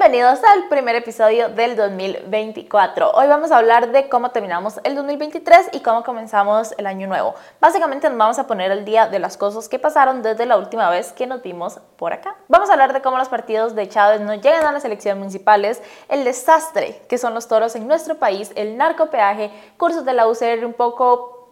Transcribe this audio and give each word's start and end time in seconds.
Bienvenidos 0.00 0.42
al 0.44 0.66
primer 0.68 0.96
episodio 0.96 1.50
del 1.50 1.76
2024. 1.76 3.10
Hoy 3.10 3.26
vamos 3.26 3.52
a 3.52 3.58
hablar 3.58 3.92
de 3.92 4.08
cómo 4.08 4.30
terminamos 4.30 4.80
el 4.82 4.94
2023 4.94 5.68
y 5.72 5.80
cómo 5.80 6.04
comenzamos 6.04 6.72
el 6.78 6.86
año 6.86 7.06
nuevo. 7.06 7.34
Básicamente 7.60 8.08
nos 8.08 8.16
vamos 8.16 8.38
a 8.38 8.46
poner 8.46 8.70
el 8.70 8.86
día 8.86 9.08
de 9.08 9.18
las 9.18 9.36
cosas 9.36 9.68
que 9.68 9.78
pasaron 9.78 10.22
desde 10.22 10.46
la 10.46 10.56
última 10.56 10.88
vez 10.88 11.12
que 11.12 11.26
nos 11.26 11.42
vimos 11.42 11.80
por 11.98 12.14
acá. 12.14 12.34
Vamos 12.48 12.70
a 12.70 12.72
hablar 12.72 12.94
de 12.94 13.02
cómo 13.02 13.18
los 13.18 13.28
partidos 13.28 13.74
de 13.74 13.90
Chávez 13.90 14.22
no 14.22 14.32
llegan 14.36 14.64
a 14.64 14.72
las 14.72 14.86
elecciones 14.86 15.18
municipales, 15.18 15.82
el 16.08 16.24
desastre 16.24 17.02
que 17.06 17.18
son 17.18 17.34
los 17.34 17.46
toros 17.46 17.76
en 17.76 17.86
nuestro 17.86 18.14
país, 18.14 18.52
el 18.54 18.78
narcopeaje, 18.78 19.50
cursos 19.76 20.06
de 20.06 20.14
la 20.14 20.28
UCR 20.28 20.64
un 20.64 20.72
poco 20.72 21.50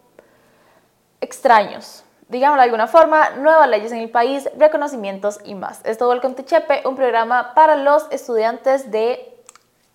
extraños 1.21 2.03
digámoslo 2.29 2.61
de 2.61 2.65
alguna 2.65 2.87
forma, 2.87 3.31
nuevas 3.31 3.69
leyes 3.69 3.93
en 3.93 3.99
el 3.99 4.11
país, 4.11 4.49
reconocimientos 4.57 5.41
y 5.45 5.55
más. 5.55 5.81
Esto 5.85 6.05
es 6.05 6.09
Welcome 6.11 6.35
to 6.35 6.43
Chepe, 6.43 6.87
un 6.87 6.95
programa 6.95 7.55
para 7.55 7.77
los 7.77 8.07
estudiantes 8.11 8.91
de 8.91 9.43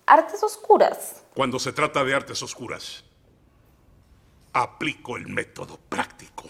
artes 0.06 0.42
oscuras. 0.42 1.22
Cuando 1.34 1.58
se 1.58 1.72
trata 1.72 2.04
de 2.04 2.14
artes 2.14 2.42
oscuras, 2.42 3.04
aplico 4.52 5.16
el 5.16 5.28
método 5.28 5.78
práctico. 5.88 6.44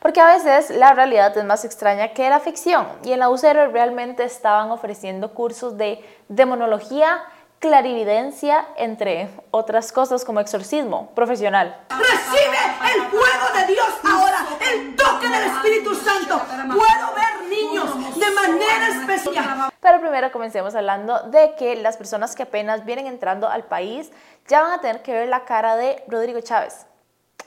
Porque 0.00 0.20
a 0.20 0.26
veces 0.26 0.68
la 0.70 0.92
realidad 0.92 1.36
es 1.36 1.44
más 1.44 1.64
extraña 1.64 2.12
que 2.12 2.28
la 2.28 2.38
ficción 2.38 2.86
y 3.04 3.12
en 3.12 3.20
la 3.20 3.30
UCR 3.30 3.72
realmente 3.72 4.22
estaban 4.22 4.70
ofreciendo 4.70 5.32
cursos 5.32 5.78
de 5.78 6.04
demonología, 6.28 7.22
clarividencia, 7.64 8.66
entre 8.76 9.30
otras 9.50 9.90
cosas 9.90 10.22
como 10.22 10.38
exorcismo 10.38 11.08
profesional. 11.14 11.74
Recibe 11.88 12.58
el 12.94 13.06
fuego 13.06 13.58
de 13.58 13.72
Dios 13.72 13.88
ahora, 14.04 14.46
el 14.70 14.94
toque 14.94 15.26
del 15.26 15.44
Espíritu 15.44 15.94
Santo. 15.94 16.42
Puedo 16.46 17.14
ver 17.14 17.48
niños 17.48 18.18
de 18.18 18.30
manera 18.32 18.88
especial. 18.88 19.72
Pero 19.80 19.98
primero 19.98 20.30
comencemos 20.30 20.74
hablando 20.74 21.20
de 21.30 21.54
que 21.56 21.76
las 21.76 21.96
personas 21.96 22.34
que 22.34 22.42
apenas 22.42 22.84
vienen 22.84 23.06
entrando 23.06 23.48
al 23.48 23.64
país 23.64 24.12
ya 24.46 24.60
van 24.60 24.72
a 24.72 24.80
tener 24.82 25.00
que 25.00 25.14
ver 25.14 25.28
la 25.30 25.46
cara 25.46 25.76
de 25.76 26.04
Rodrigo 26.06 26.42
Chávez. 26.42 26.84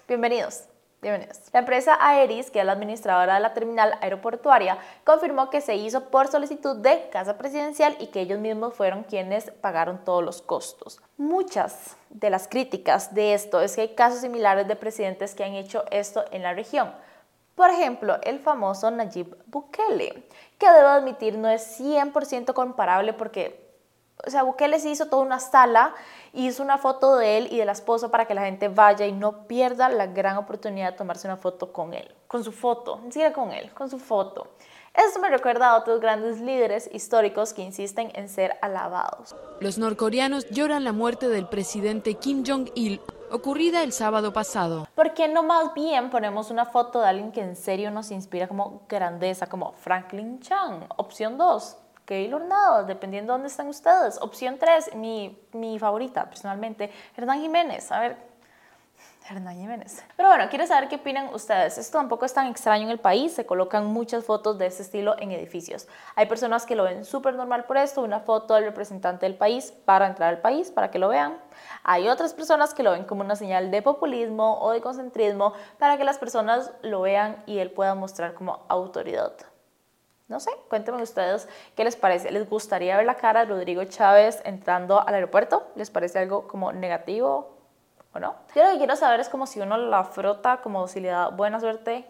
Bienvenidos. 0.07 0.63
La 1.01 1.59
empresa 1.59 1.95
Aeris, 2.01 2.49
que 2.49 2.59
es 2.59 2.65
la 2.65 2.71
administradora 2.71 3.35
de 3.35 3.39
la 3.39 3.53
terminal 3.53 3.93
aeroportuaria, 4.01 4.79
confirmó 5.03 5.51
que 5.51 5.61
se 5.61 5.75
hizo 5.75 6.09
por 6.09 6.27
solicitud 6.27 6.77
de 6.77 7.09
Casa 7.11 7.37
Presidencial 7.37 7.95
y 7.99 8.07
que 8.07 8.21
ellos 8.21 8.39
mismos 8.39 8.73
fueron 8.73 9.03
quienes 9.03 9.51
pagaron 9.61 10.03
todos 10.03 10.23
los 10.23 10.41
costos. 10.41 10.99
Muchas 11.17 11.95
de 12.09 12.31
las 12.31 12.47
críticas 12.47 13.13
de 13.13 13.35
esto 13.35 13.61
es 13.61 13.75
que 13.75 13.81
hay 13.81 13.89
casos 13.89 14.21
similares 14.21 14.67
de 14.67 14.75
presidentes 14.75 15.35
que 15.35 15.43
han 15.43 15.53
hecho 15.53 15.85
esto 15.91 16.25
en 16.31 16.41
la 16.41 16.53
región. 16.53 16.91
Por 17.53 17.69
ejemplo, 17.69 18.17
el 18.23 18.39
famoso 18.39 18.89
Nayib 18.89 19.35
Bukele, 19.45 20.23
que 20.57 20.71
debo 20.71 20.87
admitir 20.87 21.37
no 21.37 21.47
es 21.47 21.79
100% 21.79 22.53
comparable 22.53 23.13
porque 23.13 23.66
o 24.25 24.29
sea, 24.29 24.43
Bukele 24.43 24.79
se 24.79 24.89
hizo 24.89 25.07
toda 25.07 25.21
una 25.21 25.39
sala, 25.39 25.93
hizo 26.33 26.63
una 26.63 26.77
foto 26.77 27.17
de 27.17 27.37
él 27.37 27.47
y 27.51 27.57
de 27.57 27.65
la 27.65 27.71
esposa 27.73 28.09
para 28.09 28.25
que 28.25 28.33
la 28.33 28.45
gente 28.45 28.67
vaya 28.67 29.05
y 29.05 29.11
no 29.11 29.47
pierda 29.47 29.89
la 29.89 30.07
gran 30.07 30.37
oportunidad 30.37 30.91
de 30.91 30.97
tomarse 30.97 31.27
una 31.27 31.37
foto 31.37 31.71
con 31.71 31.93
él, 31.93 32.13
con 32.27 32.43
su 32.43 32.51
foto, 32.51 32.99
ni 33.03 33.11
siquiera 33.11 33.33
con 33.33 33.51
él, 33.51 33.71
con 33.73 33.89
su 33.89 33.99
foto. 33.99 34.47
Esto 34.93 35.19
me 35.19 35.29
recuerda 35.29 35.69
a 35.69 35.77
otros 35.77 36.01
grandes 36.01 36.41
líderes 36.41 36.89
históricos 36.91 37.53
que 37.53 37.61
insisten 37.61 38.11
en 38.15 38.29
ser 38.29 38.57
alabados. 38.61 39.35
Los 39.59 39.77
norcoreanos 39.77 40.49
lloran 40.49 40.83
la 40.83 40.91
muerte 40.91 41.29
del 41.29 41.47
presidente 41.47 42.15
Kim 42.15 42.43
Jong-il, 42.43 42.99
ocurrida 43.29 43.83
el 43.83 43.93
sábado 43.93 44.33
pasado. 44.33 44.87
¿Por 44.95 45.13
qué 45.13 45.27
no 45.27 45.43
más 45.43 45.75
bien 45.75 46.09
ponemos 46.09 46.49
una 46.49 46.65
foto 46.65 47.01
de 47.01 47.09
alguien 47.09 47.31
que 47.31 47.41
en 47.41 47.55
serio 47.55 47.91
nos 47.91 48.09
inspira 48.09 48.47
como 48.47 48.81
grandeza, 48.89 49.45
como 49.45 49.73
Franklin 49.73 50.39
Chang? 50.39 50.85
Opción 50.97 51.37
2. 51.37 51.77
Keylor 52.07 52.41
Navas, 52.41 52.87
dependiendo 52.87 53.33
de 53.33 53.35
dónde 53.35 53.49
están 53.49 53.67
ustedes. 53.67 54.17
Opción 54.21 54.57
3, 54.57 54.95
mi, 54.95 55.37
mi 55.51 55.77
favorita 55.77 56.23
personalmente, 56.29 56.89
Hernán 57.17 57.41
Jiménez. 57.41 57.91
A 57.91 57.99
ver, 57.99 58.17
Hernán 59.29 59.57
Jiménez. 59.57 60.01
Pero 60.15 60.29
bueno, 60.29 60.45
quiero 60.49 60.65
saber 60.65 60.87
qué 60.87 60.95
opinan 60.95 61.33
ustedes. 61.33 61.77
Esto 61.77 61.97
tampoco 61.97 62.23
es 62.23 62.33
tan 62.33 62.47
extraño 62.47 62.85
en 62.85 62.91
el 62.91 62.99
país. 62.99 63.33
Se 63.33 63.45
colocan 63.45 63.87
muchas 63.87 64.23
fotos 64.23 64.57
de 64.57 64.67
este 64.67 64.83
estilo 64.83 65.17
en 65.19 65.33
edificios. 65.33 65.89
Hay 66.15 66.27
personas 66.27 66.65
que 66.65 66.77
lo 66.77 66.83
ven 66.83 67.03
súper 67.03 67.33
normal 67.33 67.65
por 67.65 67.75
esto. 67.75 68.01
Una 68.01 68.21
foto 68.21 68.53
del 68.53 68.63
representante 68.63 69.25
del 69.25 69.35
país 69.35 69.73
para 69.83 70.07
entrar 70.07 70.29
al 70.29 70.39
país, 70.39 70.71
para 70.71 70.91
que 70.91 70.99
lo 70.99 71.09
vean. 71.09 71.37
Hay 71.83 72.07
otras 72.07 72.33
personas 72.33 72.73
que 72.73 72.83
lo 72.83 72.91
ven 72.91 73.03
como 73.03 73.19
una 73.19 73.35
señal 73.35 73.69
de 73.69 73.81
populismo 73.81 74.59
o 74.61 74.71
de 74.71 74.79
concentrismo 74.79 75.51
para 75.77 75.97
que 75.97 76.05
las 76.05 76.17
personas 76.17 76.71
lo 76.83 77.01
vean 77.01 77.43
y 77.45 77.57
él 77.57 77.71
pueda 77.71 77.95
mostrar 77.95 78.33
como 78.33 78.65
autoridad. 78.69 79.33
No 80.27 80.41
sé, 80.41 80.51
cuéntenme 80.69 81.01
ustedes 81.01 81.47
qué 81.75 81.85
les 81.85 81.95
parece. 81.95 82.31
¿Les 82.31 82.49
gustaría 82.49 82.97
ver 82.97 83.05
la 83.05 83.15
cara 83.15 83.45
de 83.45 83.45
Rodrigo 83.45 83.83
Chávez 83.85 84.41
entrando 84.43 84.99
al 84.99 85.13
aeropuerto? 85.13 85.67
¿Les 85.75 85.89
parece 85.89 86.19
algo 86.19 86.47
como 86.49 86.73
negativo 86.73 87.57
o 88.13 88.19
no? 88.19 88.35
Yo 88.53 88.63
lo 88.63 88.71
que 88.71 88.77
quiero 88.77 88.97
saber 88.97 89.21
es 89.21 89.29
como 89.29 89.47
si 89.47 89.61
uno 89.61 89.77
la 89.77 90.03
frota, 90.03 90.57
como 90.57 90.87
si 90.89 90.99
le 90.99 91.09
da 91.09 91.29
buena 91.29 91.61
suerte 91.61 92.05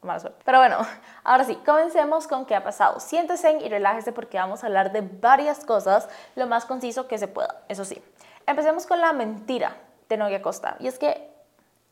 o 0.00 0.06
mala 0.08 0.18
suerte. 0.18 0.42
Pero 0.44 0.58
bueno, 0.58 0.78
ahora 1.24 1.44
sí, 1.44 1.54
comencemos 1.64 2.26
con 2.26 2.46
qué 2.46 2.56
ha 2.56 2.64
pasado. 2.64 2.98
Siéntese 2.98 3.52
y 3.52 3.68
relájese 3.68 4.10
porque 4.10 4.38
vamos 4.38 4.64
a 4.64 4.66
hablar 4.66 4.90
de 4.90 5.02
varias 5.02 5.64
cosas 5.64 6.08
lo 6.34 6.48
más 6.48 6.64
conciso 6.64 7.06
que 7.06 7.16
se 7.16 7.28
pueda. 7.28 7.62
Eso 7.68 7.84
sí, 7.84 8.02
empecemos 8.44 8.86
con 8.86 9.00
la 9.00 9.12
mentira 9.12 9.76
de 10.08 10.16
Noguia 10.16 10.42
Costa. 10.42 10.76
Y 10.80 10.88
es 10.88 10.98
que, 10.98 11.30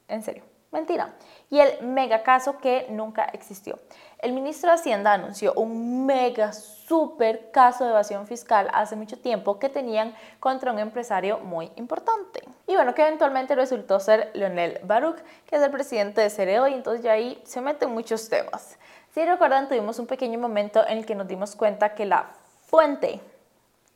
en 0.08 0.24
serio, 0.24 0.42
Mentira. 0.74 1.14
Y 1.50 1.60
el 1.60 1.86
mega 1.86 2.24
caso 2.24 2.58
que 2.58 2.88
nunca 2.90 3.26
existió. 3.26 3.78
El 4.18 4.32
ministro 4.32 4.70
de 4.70 4.74
Hacienda 4.74 5.12
anunció 5.12 5.54
un 5.54 6.04
mega 6.04 6.52
super 6.52 7.52
caso 7.52 7.84
de 7.84 7.90
evasión 7.90 8.26
fiscal 8.26 8.68
hace 8.74 8.96
mucho 8.96 9.16
tiempo 9.16 9.60
que 9.60 9.68
tenían 9.68 10.16
contra 10.40 10.72
un 10.72 10.80
empresario 10.80 11.38
muy 11.38 11.70
importante. 11.76 12.42
Y 12.66 12.74
bueno, 12.74 12.92
que 12.92 13.02
eventualmente 13.02 13.54
resultó 13.54 14.00
ser 14.00 14.32
Leonel 14.34 14.80
Baruch, 14.82 15.18
que 15.46 15.54
es 15.54 15.62
el 15.62 15.70
presidente 15.70 16.22
de 16.22 16.28
Cereo, 16.28 16.66
y 16.66 16.74
entonces 16.74 17.04
ya 17.04 17.12
ahí 17.12 17.40
se 17.44 17.60
meten 17.60 17.90
muchos 17.92 18.28
temas. 18.28 18.76
Si 19.14 19.24
recuerdan, 19.24 19.68
tuvimos 19.68 20.00
un 20.00 20.08
pequeño 20.08 20.40
momento 20.40 20.84
en 20.84 20.98
el 20.98 21.06
que 21.06 21.14
nos 21.14 21.28
dimos 21.28 21.54
cuenta 21.54 21.94
que 21.94 22.04
la 22.04 22.32
fuente, 22.66 23.20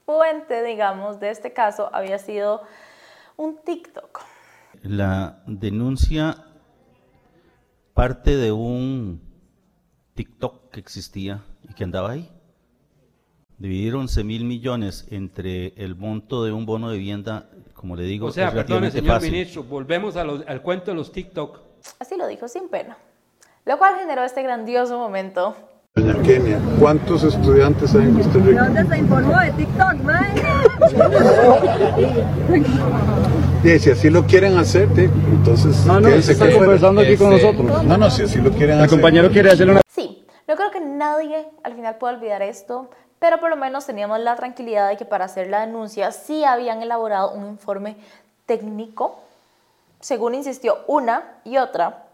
fuente, 0.06 0.62
digamos, 0.62 1.18
de 1.18 1.30
este 1.30 1.52
caso 1.52 1.90
había 1.92 2.20
sido 2.20 2.62
un 3.36 3.56
TikTok. 3.56 4.20
La 4.82 5.42
denuncia 5.46 6.44
parte 7.98 8.36
de 8.36 8.52
un 8.52 9.20
TikTok 10.14 10.70
que 10.70 10.78
existía 10.78 11.42
y 11.68 11.74
que 11.74 11.82
andaba 11.82 12.12
ahí. 12.12 12.30
Dividir 13.58 13.96
11 13.96 14.22
mil 14.22 14.44
millones 14.44 15.08
entre 15.10 15.74
el 15.76 15.96
monto 15.96 16.44
de 16.44 16.52
un 16.52 16.64
bono 16.64 16.90
de 16.90 16.98
vivienda, 16.98 17.50
como 17.74 17.96
le 17.96 18.04
digo, 18.04 18.28
o 18.28 18.30
sea, 18.30 18.52
perdone, 18.52 18.92
señor 18.92 19.20
ministro, 19.20 19.64
volvemos 19.64 20.14
al 20.14 20.62
cuento 20.62 20.92
de 20.92 20.96
los 20.96 21.10
TikTok. 21.10 21.58
Así 21.98 22.16
lo 22.16 22.28
dijo, 22.28 22.46
sin 22.46 22.68
pena. 22.68 22.96
Lo 23.64 23.78
cual 23.78 23.96
generó 23.98 24.22
este 24.22 24.44
grandioso 24.44 24.96
momento. 24.96 25.56
Doña 25.96 26.22
Kenia, 26.22 26.60
¿cuántos 26.78 27.24
estudiantes 27.24 27.96
hay 27.96 28.02
en 28.02 28.14
Costa 28.14 28.38
Rica? 28.38 28.62
¿De 28.62 28.74
dónde 28.74 28.86
se 28.86 28.98
informó 28.98 29.40
de 29.40 29.50
TikTok, 29.50 29.94
si 33.62 33.90
así 33.90 34.10
lo 34.10 34.24
quieren 34.24 34.56
hacer, 34.56 34.88
entonces 34.96 35.84
no, 35.84 36.00
no, 36.00 36.10
se 36.22 36.32
está 36.32 36.50
conversando 36.52 37.00
aquí 37.00 37.16
con 37.16 37.30
nosotros. 37.30 37.84
No, 37.84 37.96
no, 37.96 38.10
si 38.10 38.22
así 38.22 38.38
lo 38.40 38.50
quieren 38.50 38.76
El 38.76 38.84
hacer. 38.84 38.90
compañero 38.90 39.30
quiere 39.30 39.50
hacerle 39.50 39.72
una... 39.72 39.80
Sí, 39.88 40.24
no 40.46 40.56
creo 40.56 40.70
que 40.70 40.80
nadie 40.80 41.48
al 41.62 41.74
final 41.74 41.96
pueda 41.96 42.14
olvidar 42.14 42.42
esto, 42.42 42.88
pero 43.18 43.40
por 43.40 43.50
lo 43.50 43.56
menos 43.56 43.84
teníamos 43.84 44.20
la 44.20 44.36
tranquilidad 44.36 44.88
de 44.88 44.96
que 44.96 45.04
para 45.04 45.24
hacer 45.24 45.48
la 45.48 45.66
denuncia 45.66 46.12
sí 46.12 46.44
habían 46.44 46.82
elaborado 46.82 47.32
un 47.32 47.46
informe 47.46 47.96
técnico, 48.46 49.20
según 50.00 50.34
insistió 50.34 50.78
una 50.86 51.38
y 51.44 51.58
otra, 51.58 52.04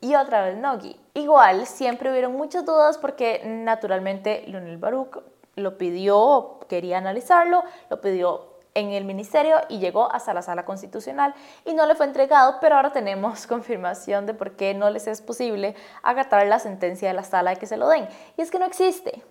y 0.00 0.14
otra 0.14 0.44
vez 0.44 0.56
Nogi. 0.56 0.96
Igual, 1.14 1.66
siempre 1.66 2.10
hubieron 2.10 2.32
muchas 2.32 2.64
dudas 2.64 2.96
porque 2.96 3.42
naturalmente 3.44 4.44
Leonel 4.46 4.78
Baruch 4.78 5.18
lo 5.56 5.76
pidió, 5.76 6.60
quería 6.68 6.98
analizarlo, 6.98 7.64
lo 7.90 8.00
pidió 8.00 8.49
en 8.74 8.92
el 8.92 9.04
ministerio 9.04 9.56
y 9.68 9.78
llegó 9.78 10.10
hasta 10.12 10.34
la 10.34 10.42
sala 10.42 10.64
constitucional 10.64 11.34
y 11.64 11.74
no 11.74 11.86
le 11.86 11.94
fue 11.94 12.06
entregado, 12.06 12.56
pero 12.60 12.76
ahora 12.76 12.92
tenemos 12.92 13.46
confirmación 13.48 14.26
de 14.26 14.34
por 14.34 14.52
qué 14.52 14.74
no 14.74 14.90
les 14.90 15.06
es 15.06 15.22
posible 15.22 15.74
acatar 16.02 16.46
la 16.46 16.58
sentencia 16.58 17.08
de 17.08 17.14
la 17.14 17.24
sala 17.24 17.50
de 17.50 17.56
que 17.56 17.66
se 17.66 17.76
lo 17.76 17.88
den. 17.88 18.08
Y 18.36 18.42
es 18.42 18.50
que 18.50 18.58
no 18.58 18.66
existe, 18.66 19.22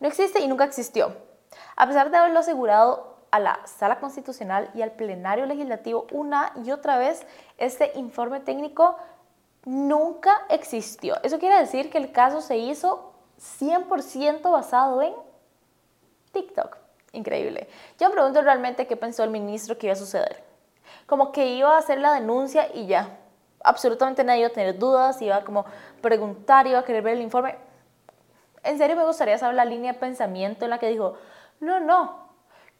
no 0.00 0.08
existe 0.08 0.40
y 0.40 0.48
nunca 0.48 0.64
existió. 0.64 1.14
A 1.76 1.86
pesar 1.86 2.10
de 2.10 2.16
haberlo 2.16 2.40
asegurado 2.40 3.16
a 3.30 3.38
la 3.38 3.60
sala 3.66 3.98
constitucional 3.98 4.70
y 4.74 4.82
al 4.82 4.92
plenario 4.92 5.46
legislativo 5.46 6.06
una 6.10 6.52
y 6.64 6.70
otra 6.70 6.98
vez, 6.98 7.26
este 7.56 7.92
informe 7.94 8.40
técnico 8.40 8.96
nunca 9.64 10.42
existió. 10.48 11.16
Eso 11.22 11.38
quiere 11.38 11.58
decir 11.58 11.88
que 11.90 11.98
el 11.98 12.12
caso 12.12 12.40
se 12.40 12.58
hizo 12.58 13.12
100% 13.38 14.50
basado 14.50 15.00
en 15.02 15.14
TikTok. 16.32 16.81
Increíble. 17.12 17.68
Yo 17.98 18.08
me 18.08 18.14
pregunto 18.14 18.40
realmente 18.40 18.86
qué 18.86 18.96
pensó 18.96 19.22
el 19.22 19.30
ministro 19.30 19.76
que 19.76 19.86
iba 19.86 19.92
a 19.92 19.96
suceder. 19.96 20.42
Como 21.06 21.30
que 21.30 21.46
iba 21.46 21.74
a 21.74 21.78
hacer 21.78 21.98
la 21.98 22.14
denuncia 22.14 22.68
y 22.74 22.86
ya. 22.86 23.18
Absolutamente 23.62 24.24
nadie 24.24 24.40
iba 24.40 24.48
a 24.48 24.52
tener 24.52 24.78
dudas, 24.78 25.20
iba 25.22 25.36
a 25.36 25.44
como 25.44 25.64
preguntar, 26.00 26.66
iba 26.66 26.78
a 26.78 26.84
querer 26.84 27.02
ver 27.02 27.14
el 27.14 27.22
informe. 27.22 27.56
En 28.64 28.78
serio 28.78 28.96
me 28.96 29.04
gustaría 29.04 29.38
saber 29.38 29.56
la 29.56 29.64
línea 29.64 29.92
de 29.92 29.98
pensamiento 29.98 30.64
en 30.64 30.70
la 30.70 30.78
que 30.78 30.88
dijo, 30.88 31.16
no, 31.60 31.80
no, 31.80 32.28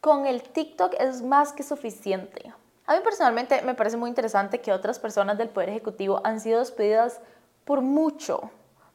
con 0.01 0.27
el 0.27 0.43
TikTok 0.43 0.95
es 0.99 1.23
más 1.23 1.53
que 1.53 1.63
suficiente. 1.63 2.53
A 2.87 2.95
mí 2.95 3.01
personalmente 3.05 3.63
me 3.63 3.75
parece 3.75 3.97
muy 3.97 4.09
interesante 4.09 4.61
que 4.61 4.73
otras 4.73 4.99
personas 4.99 5.39
del 5.39 5.49
Poder 5.49 5.69
Ejecutivo 5.69 6.21
han 6.25 6.41
sido 6.41 6.59
despedidas 6.59 7.21
por 7.65 7.81
mucho, 7.81 8.51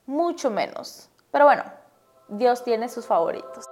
mucho 0.05 0.49
menos. 0.49 1.09
Pero 1.31 1.45
bueno, 1.45 1.63
Dios 2.27 2.63
tiene 2.63 2.89
sus 2.89 3.05
favoritos. 3.05 3.65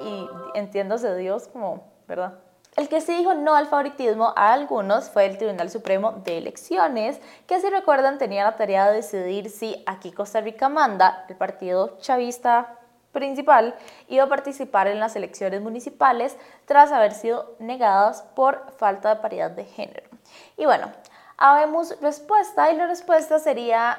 Y 0.00 0.28
entiéndose 0.54 1.14
Dios 1.16 1.48
como, 1.48 1.84
¿verdad? 2.06 2.38
El 2.76 2.90
que 2.90 3.00
sí 3.00 3.16
dijo 3.16 3.32
no 3.32 3.54
al 3.54 3.68
favoritismo 3.68 4.34
a 4.36 4.52
algunos 4.52 5.08
fue 5.08 5.24
el 5.24 5.38
Tribunal 5.38 5.70
Supremo 5.70 6.12
de 6.24 6.36
Elecciones, 6.36 7.18
que 7.46 7.58
si 7.58 7.70
recuerdan 7.70 8.18
tenía 8.18 8.44
la 8.44 8.56
tarea 8.56 8.88
de 8.88 8.96
decidir 8.96 9.48
si 9.48 9.82
aquí 9.86 10.12
Costa 10.12 10.42
Rica 10.42 10.68
manda, 10.68 11.24
el 11.30 11.36
partido 11.36 11.96
chavista 12.00 12.78
principal, 13.12 13.74
iba 14.08 14.24
a 14.24 14.28
participar 14.28 14.88
en 14.88 15.00
las 15.00 15.16
elecciones 15.16 15.62
municipales 15.62 16.36
tras 16.66 16.92
haber 16.92 17.12
sido 17.12 17.56
negadas 17.58 18.20
por 18.34 18.70
falta 18.72 19.14
de 19.14 19.22
paridad 19.22 19.50
de 19.52 19.64
género. 19.64 20.10
Y 20.58 20.66
bueno, 20.66 20.92
habemos 21.38 21.98
respuesta 22.02 22.70
y 22.70 22.76
la 22.76 22.86
respuesta 22.86 23.38
sería 23.38 23.98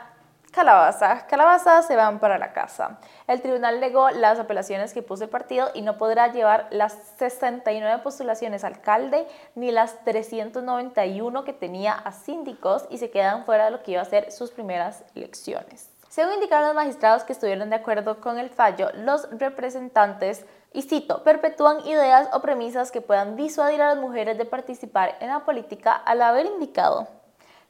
Calabaza. 0.58 1.28
Calabaza 1.28 1.84
se 1.84 1.96
van 1.96 2.18
para 2.18 2.40
la 2.40 2.52
casa. 2.52 2.98
El 3.28 3.44
tribunal 3.44 3.80
negó 3.80 4.10
las 4.10 4.40
apelaciones 4.40 4.92
que 4.92 5.04
puso 5.04 5.26
el 5.26 5.30
partido 5.30 5.70
y 5.76 5.84
no 5.84 6.00
podrá 6.00 6.32
llevar 6.32 6.66
las 6.72 6.98
69 7.20 8.02
postulaciones 8.02 8.64
a 8.64 8.68
alcalde 8.68 9.28
ni 9.54 9.70
las 9.70 10.04
391 10.04 11.44
que 11.44 11.54
tenía 11.54 11.94
a 11.94 12.12
síndicos 12.12 12.88
y 12.90 12.98
se 12.98 13.12
quedan 13.12 13.46
fuera 13.46 13.66
de 13.66 13.72
lo 13.72 13.84
que 13.84 13.92
iba 13.92 14.02
a 14.02 14.06
ser 14.06 14.32
sus 14.32 14.50
primeras 14.50 15.04
elecciones. 15.14 15.92
Según 16.10 16.34
indicaron 16.34 16.70
los 16.70 16.76
magistrados 16.76 17.24
que 17.24 17.34
estuvieron 17.34 17.70
de 17.70 17.76
acuerdo 17.76 18.20
con 18.20 18.40
el 18.40 18.50
fallo, 18.50 18.90
los 18.96 19.30
representantes, 19.38 20.44
y 20.74 20.82
cito, 20.82 21.22
perpetúan 21.22 21.86
ideas 21.86 22.30
o 22.34 22.42
premisas 22.42 22.92
que 22.92 23.02
puedan 23.02 23.36
disuadir 23.36 23.84
a 23.84 23.94
las 23.94 23.98
mujeres 23.98 24.40
de 24.40 24.46
participar 24.46 25.18
en 25.20 25.30
la 25.30 25.42
política 25.42 25.94
al 25.94 26.24
haber 26.24 26.48
indicado 26.48 27.08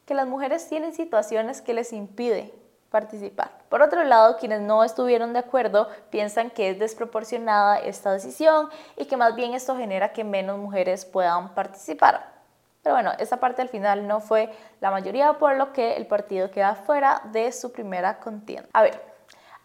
que 0.06 0.14
las 0.14 0.26
mujeres 0.26 0.70
tienen 0.70 0.94
situaciones 0.94 1.62
que 1.62 1.74
les 1.74 1.92
impide 1.92 2.54
participar. 2.90 3.52
Por 3.70 3.82
otro 3.82 4.04
lado, 4.04 4.38
quienes 4.38 4.62
no 4.62 4.84
estuvieron 4.84 5.34
de 5.34 5.40
acuerdo 5.40 5.90
piensan 6.10 6.50
que 6.50 6.70
es 6.70 6.80
desproporcionada 6.80 7.80
esta 7.80 8.12
decisión 8.12 8.70
y 8.96 9.06
que 9.06 9.18
más 9.18 9.36
bien 9.36 9.54
esto 9.54 9.76
genera 9.76 10.14
que 10.14 10.24
menos 10.24 10.58
mujeres 10.58 11.06
puedan 11.06 11.54
participar. 11.54 12.38
Pero 12.84 12.96
bueno, 12.96 13.12
esa 13.20 13.38
parte 13.38 13.62
al 13.62 13.70
final 13.70 14.08
no 14.08 14.22
fue 14.22 14.50
la 14.80 14.92
mayoría, 14.92 15.34
por 15.34 15.58
lo 15.58 15.74
que 15.74 15.98
el 15.98 16.08
partido 16.08 16.50
queda 16.52 16.76
fuera 16.76 17.22
de 17.34 17.52
su 17.52 17.74
primera 17.74 18.20
contienda. 18.20 18.70
A 18.72 18.82
ver, 18.82 19.02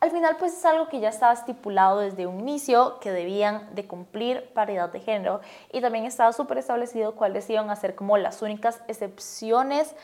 al 0.03 0.11
final 0.11 0.35
pues 0.37 0.53
es 0.55 0.65
algo 0.65 0.89
que 0.89 0.99
ya 0.99 1.11
estaba 1.11 1.33
estipulado 1.33 2.01
desde 2.01 2.27
un 2.27 2.41
inicio, 2.41 2.99
que 2.99 3.13
debían 3.13 3.73
de 3.77 3.87
cumplir 3.87 4.53
paridad 4.53 4.89
de 4.89 4.99
género 4.99 5.41
y 5.71 5.81
también 5.81 6.07
estaba 6.07 6.33
súper 6.33 6.59
establecido 6.59 7.15
cuáles 7.15 7.49
iban 7.49 7.71
a 7.71 7.77
ser 7.77 7.95
como 7.95 8.17
las 8.17 8.43
únicas 8.43 8.81
excepciones 8.89 9.95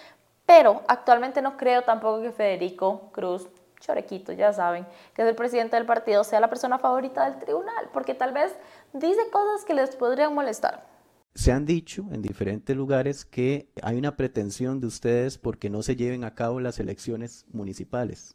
pero 0.48 0.82
actualmente 0.88 1.42
no 1.42 1.58
creo 1.58 1.82
tampoco 1.82 2.22
que 2.22 2.32
Federico 2.32 3.10
Cruz, 3.12 3.46
Chorequito, 3.80 4.32
ya 4.32 4.50
saben, 4.54 4.86
que 5.14 5.20
es 5.20 5.28
el 5.28 5.34
presidente 5.34 5.76
del 5.76 5.84
partido, 5.84 6.24
sea 6.24 6.40
la 6.40 6.48
persona 6.48 6.78
favorita 6.78 7.28
del 7.28 7.38
tribunal, 7.38 7.90
porque 7.92 8.14
tal 8.14 8.32
vez 8.32 8.56
dice 8.94 9.20
cosas 9.30 9.66
que 9.66 9.74
les 9.74 9.94
podrían 9.94 10.34
molestar. 10.34 10.88
Se 11.34 11.52
han 11.52 11.66
dicho 11.66 12.06
en 12.12 12.22
diferentes 12.22 12.74
lugares 12.74 13.26
que 13.26 13.68
hay 13.82 13.98
una 13.98 14.16
pretensión 14.16 14.80
de 14.80 14.86
ustedes 14.86 15.36
porque 15.36 15.68
no 15.68 15.82
se 15.82 15.96
lleven 15.96 16.24
a 16.24 16.34
cabo 16.34 16.60
las 16.60 16.80
elecciones 16.80 17.44
municipales. 17.52 18.34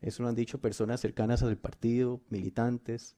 Eso 0.00 0.22
lo 0.22 0.28
han 0.28 0.36
dicho 0.36 0.60
personas 0.60 1.00
cercanas 1.00 1.42
al 1.42 1.56
partido, 1.56 2.20
militantes. 2.30 3.16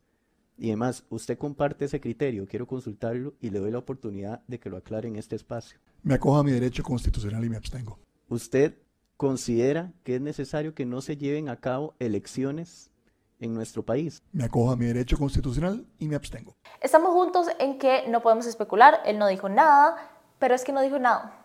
Y 0.57 0.69
además, 0.69 1.05
usted 1.11 1.37
comparte 1.37 1.85
ese 1.85 2.01
criterio, 2.01 2.47
quiero 2.49 2.67
consultarlo 2.67 3.35
y 3.43 3.51
le 3.51 3.59
doy 3.59 3.71
la 3.71 3.79
oportunidad 3.79 4.43
de 4.47 4.59
que 4.59 4.71
lo 4.71 4.79
aclare 4.79 5.09
en 5.09 5.17
este 5.17 5.37
espacio. 5.37 5.79
Me 6.03 6.15
acojo 6.15 6.39
a 6.39 6.45
mi 6.45 6.53
derecho 6.53 6.83
constitucional 6.83 7.45
y 7.45 7.51
me 7.51 7.59
abstengo. 7.59 7.99
¿Usted 8.35 8.75
considera 9.17 9.93
que 10.03 10.17
es 10.17 10.21
necesario 10.21 10.75
que 10.75 10.85
no 10.85 11.01
se 11.03 11.17
lleven 11.17 11.49
a 11.49 11.61
cabo 11.61 11.95
elecciones 12.01 12.91
en 13.39 13.55
nuestro 13.55 13.85
país? 13.85 14.25
Me 14.33 14.43
acojo 14.43 14.73
a 14.73 14.77
mi 14.77 14.87
derecho 14.87 15.17
constitucional 15.17 15.87
y 16.01 16.09
me 16.09 16.17
abstengo. 16.17 16.57
Estamos 16.81 17.13
juntos 17.13 17.47
en 17.61 17.79
que 17.79 18.09
no 18.09 18.23
podemos 18.23 18.47
especular, 18.47 19.01
él 19.05 19.21
no 19.21 19.29
dijo 19.29 19.49
nada, 19.49 20.11
pero 20.41 20.57
es 20.57 20.65
que 20.65 20.73
no 20.73 20.81
dijo 20.81 20.99
nada. 20.99 21.45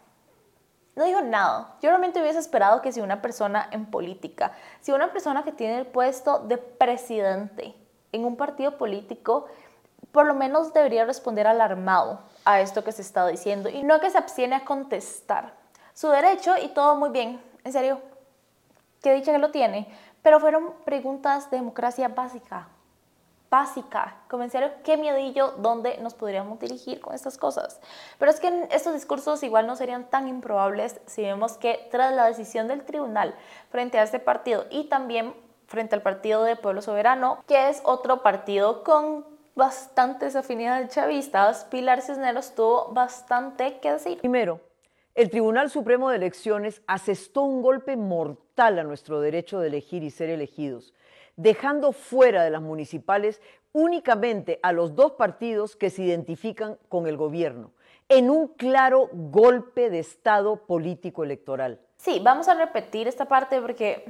No 0.95 1.05
dijo 1.05 1.21
nada. 1.21 1.77
Yo 1.79 1.89
realmente 1.89 2.19
hubiese 2.21 2.39
esperado 2.39 2.81
que 2.81 2.91
si 2.91 3.01
una 3.01 3.21
persona 3.21 3.69
en 3.71 3.85
política, 3.85 4.53
si 4.81 4.91
una 4.91 5.13
persona 5.13 5.43
que 5.43 5.51
tiene 5.51 5.77
el 5.77 5.85
puesto 5.85 6.39
de 6.39 6.57
presidente 6.57 7.75
en 8.11 8.25
un 8.25 8.35
partido 8.35 8.79
político, 8.79 9.45
por 10.11 10.25
lo 10.25 10.33
menos 10.33 10.73
debería 10.73 11.05
responder 11.05 11.45
alarmado 11.45 12.23
a 12.45 12.61
esto 12.61 12.83
que 12.83 12.91
se 12.91 13.03
está 13.03 13.27
diciendo 13.27 13.69
y 13.69 13.83
no 13.83 13.99
que 13.99 14.09
se 14.09 14.17
abstiene 14.17 14.55
a 14.55 14.65
contestar 14.65 15.59
su 15.99 16.07
derecho 16.07 16.55
y 16.57 16.69
todo 16.69 16.95
muy 16.95 17.09
bien, 17.09 17.41
en 17.65 17.73
serio, 17.73 17.99
qué 19.03 19.13
dicha 19.13 19.33
que 19.33 19.37
lo 19.37 19.51
tiene, 19.51 19.85
pero 20.21 20.39
fueron 20.39 20.71
preguntas 20.85 21.51
de 21.51 21.57
democracia 21.57 22.07
básica, 22.07 22.69
básica, 23.49 24.15
como 24.29 24.43
en 24.43 24.49
serio, 24.49 24.71
qué 24.85 24.95
miedillo, 24.95 25.55
dónde 25.57 25.97
nos 25.97 26.13
podríamos 26.13 26.57
dirigir 26.57 27.01
con 27.01 27.13
estas 27.13 27.37
cosas. 27.37 27.81
Pero 28.17 28.31
es 28.31 28.39
que 28.39 28.69
estos 28.71 28.93
discursos 28.93 29.43
igual 29.43 29.67
no 29.67 29.75
serían 29.75 30.09
tan 30.09 30.29
improbables 30.29 31.01
si 31.05 31.23
vemos 31.23 31.57
que 31.57 31.89
tras 31.91 32.13
la 32.13 32.27
decisión 32.27 32.69
del 32.69 32.85
tribunal 32.85 33.35
frente 33.69 33.99
a 33.99 34.03
este 34.03 34.19
partido 34.19 34.67
y 34.69 34.85
también 34.85 35.33
frente 35.67 35.95
al 35.95 36.01
Partido 36.01 36.45
de 36.45 36.55
Pueblo 36.55 36.81
Soberano, 36.81 37.43
que 37.45 37.67
es 37.67 37.81
otro 37.83 38.23
partido 38.23 38.85
con 38.85 39.25
bastantes 39.53 40.37
afinidades 40.37 40.91
chavistas, 40.91 41.65
Pilar 41.65 42.01
Cisneros 42.01 42.55
tuvo 42.55 42.93
bastante 42.93 43.79
que 43.81 43.91
decir. 43.91 44.17
Primero, 44.19 44.61
el 45.19 45.29
Tribunal 45.29 45.69
Supremo 45.69 46.09
de 46.09 46.15
Elecciones 46.15 46.81
asestó 46.87 47.41
un 47.41 47.61
golpe 47.61 47.97
mortal 47.97 48.79
a 48.79 48.85
nuestro 48.85 49.19
derecho 49.19 49.59
de 49.59 49.67
elegir 49.67 50.01
y 50.01 50.11
ser 50.11 50.29
elegidos, 50.29 50.93
dejando 51.35 51.91
fuera 51.91 52.41
de 52.41 52.49
las 52.49 52.61
municipales 52.61 53.41
únicamente 53.73 54.61
a 54.63 54.71
los 54.71 54.95
dos 54.95 55.11
partidos 55.11 55.75
que 55.75 55.89
se 55.89 56.03
identifican 56.03 56.77
con 56.87 57.05
el 57.05 57.17
gobierno, 57.17 57.73
en 58.07 58.29
un 58.29 58.47
claro 58.47 59.09
golpe 59.11 59.89
de 59.89 59.99
Estado 59.99 60.65
político 60.65 61.25
electoral. 61.25 61.81
Sí, 61.97 62.21
vamos 62.23 62.47
a 62.47 62.53
repetir 62.53 63.09
esta 63.09 63.25
parte 63.25 63.59
porque 63.59 64.05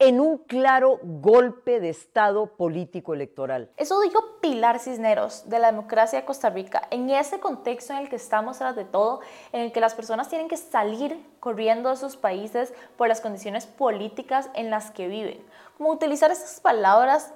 en 0.00 0.18
un 0.18 0.38
claro 0.38 0.98
golpe 1.02 1.78
de 1.78 1.90
Estado 1.90 2.46
político 2.56 3.12
electoral. 3.12 3.70
Eso 3.76 4.00
dijo 4.00 4.40
Pilar 4.40 4.78
Cisneros 4.78 5.48
de 5.50 5.58
la 5.58 5.70
democracia 5.70 6.18
de 6.18 6.24
Costa 6.24 6.48
Rica, 6.48 6.88
en 6.90 7.10
ese 7.10 7.38
contexto 7.38 7.92
en 7.92 8.00
el 8.00 8.08
que 8.08 8.16
estamos 8.16 8.56
tras 8.56 8.74
de 8.74 8.86
todo, 8.86 9.20
en 9.52 9.60
el 9.60 9.72
que 9.72 9.80
las 9.80 9.94
personas 9.94 10.30
tienen 10.30 10.48
que 10.48 10.56
salir 10.56 11.22
corriendo 11.38 11.90
de 11.90 11.96
sus 11.96 12.16
países 12.16 12.72
por 12.96 13.08
las 13.08 13.20
condiciones 13.20 13.66
políticas 13.66 14.48
en 14.54 14.70
las 14.70 14.90
que 14.90 15.06
viven. 15.06 15.44
Como 15.76 15.90
utilizar 15.90 16.30
esas 16.30 16.60
palabras 16.60 17.34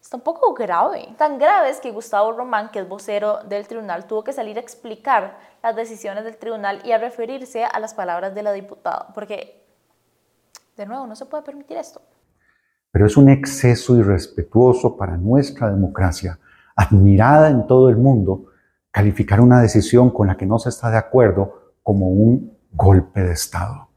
está 0.00 0.16
un 0.16 0.22
poco 0.22 0.54
grave. 0.54 1.14
Tan 1.18 1.38
grave 1.38 1.68
es 1.68 1.78
que 1.78 1.90
Gustavo 1.90 2.32
Román, 2.32 2.70
que 2.70 2.78
es 2.78 2.88
vocero 2.88 3.40
del 3.44 3.68
tribunal, 3.68 4.06
tuvo 4.06 4.24
que 4.24 4.32
salir 4.32 4.56
a 4.56 4.60
explicar 4.60 5.38
las 5.62 5.76
decisiones 5.76 6.24
del 6.24 6.38
tribunal 6.38 6.80
y 6.84 6.92
a 6.92 6.98
referirse 6.98 7.64
a 7.64 7.78
las 7.78 7.92
palabras 7.92 8.34
de 8.34 8.42
la 8.42 8.52
diputada, 8.52 9.08
porque 9.14 9.61
de 10.76 10.86
nuevo, 10.86 11.06
no 11.06 11.16
se 11.16 11.26
puede 11.26 11.42
permitir 11.42 11.76
esto. 11.76 12.00
Pero 12.90 13.06
es 13.06 13.16
un 13.16 13.28
exceso 13.28 13.96
irrespetuoso 13.96 14.96
para 14.96 15.16
nuestra 15.16 15.70
democracia, 15.70 16.38
admirada 16.76 17.48
en 17.48 17.66
todo 17.66 17.88
el 17.88 17.96
mundo, 17.96 18.46
calificar 18.90 19.40
una 19.40 19.60
decisión 19.60 20.10
con 20.10 20.26
la 20.26 20.36
que 20.36 20.46
no 20.46 20.58
se 20.58 20.68
está 20.68 20.90
de 20.90 20.98
acuerdo 20.98 21.74
como 21.82 22.08
un 22.08 22.58
golpe 22.72 23.20
de 23.22 23.32
Estado. 23.32 23.88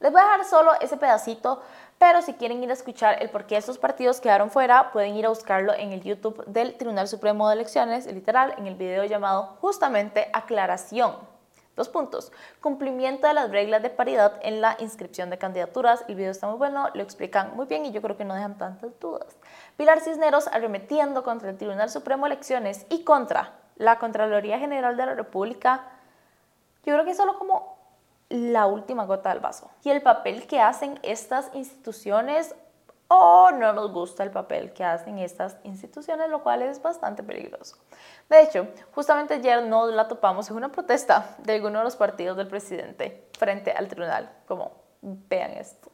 Les 0.00 0.12
voy 0.12 0.20
a 0.20 0.24
dejar 0.24 0.44
solo 0.44 0.72
ese 0.80 0.96
pedacito, 0.96 1.60
pero 1.98 2.20
si 2.22 2.34
quieren 2.34 2.62
ir 2.62 2.70
a 2.70 2.74
escuchar 2.74 3.22
el 3.22 3.30
por 3.30 3.46
qué 3.46 3.56
estos 3.56 3.78
partidos 3.78 4.20
quedaron 4.20 4.50
fuera, 4.50 4.92
pueden 4.92 5.14
ir 5.14 5.26
a 5.26 5.30
buscarlo 5.30 5.72
en 5.74 5.92
el 5.92 6.02
YouTube 6.02 6.44
del 6.46 6.76
Tribunal 6.76 7.08
Supremo 7.08 7.48
de 7.48 7.54
Elecciones, 7.54 8.06
literal, 8.12 8.54
en 8.58 8.66
el 8.66 8.74
video 8.74 9.04
llamado 9.04 9.56
justamente 9.60 10.28
Aclaración 10.32 11.33
Dos 11.76 11.88
puntos. 11.88 12.30
Cumplimiento 12.60 13.26
de 13.26 13.34
las 13.34 13.50
reglas 13.50 13.82
de 13.82 13.90
paridad 13.90 14.38
en 14.42 14.60
la 14.60 14.76
inscripción 14.78 15.28
de 15.30 15.38
candidaturas. 15.38 16.04
El 16.06 16.14
video 16.14 16.30
está 16.30 16.46
muy 16.46 16.56
bueno, 16.56 16.88
lo 16.94 17.02
explican 17.02 17.56
muy 17.56 17.66
bien 17.66 17.84
y 17.84 17.90
yo 17.90 18.00
creo 18.00 18.16
que 18.16 18.24
no 18.24 18.34
dejan 18.34 18.56
tantas 18.56 18.98
dudas. 19.00 19.36
Pilar 19.76 20.00
Cisneros 20.00 20.46
arremetiendo 20.46 21.24
contra 21.24 21.50
el 21.50 21.56
Tribunal 21.56 21.90
Supremo 21.90 22.26
de 22.26 22.34
Elecciones 22.34 22.86
y 22.90 23.02
contra 23.02 23.54
la 23.76 23.98
Contraloría 23.98 24.60
General 24.60 24.96
de 24.96 25.06
la 25.06 25.14
República. 25.14 25.84
Yo 26.84 26.92
creo 26.92 27.04
que 27.04 27.10
es 27.10 27.16
solo 27.16 27.38
como 27.38 27.76
la 28.28 28.66
última 28.66 29.04
gota 29.04 29.30
del 29.30 29.40
vaso. 29.40 29.70
Y 29.82 29.90
el 29.90 30.00
papel 30.00 30.46
que 30.46 30.60
hacen 30.60 31.00
estas 31.02 31.50
instituciones 31.54 32.54
o 33.16 33.50
no 33.52 33.72
nos 33.72 33.92
gusta 33.92 34.24
el 34.24 34.30
papel 34.30 34.72
que 34.72 34.84
hacen 34.84 35.18
estas 35.18 35.56
instituciones, 35.62 36.28
lo 36.28 36.42
cual 36.42 36.62
es 36.62 36.82
bastante 36.82 37.22
peligroso. 37.22 37.76
De 38.28 38.42
hecho, 38.42 38.66
justamente 38.92 39.34
ayer 39.34 39.62
nos 39.62 39.92
la 39.92 40.08
topamos 40.08 40.50
en 40.50 40.56
una 40.56 40.70
protesta 40.70 41.36
de 41.38 41.54
alguno 41.54 41.78
de 41.78 41.84
los 41.84 41.96
partidos 41.96 42.36
del 42.36 42.48
presidente 42.48 43.28
frente 43.38 43.70
al 43.70 43.88
tribunal, 43.88 44.30
como 44.46 44.72
vean 45.02 45.52
esto. 45.52 45.90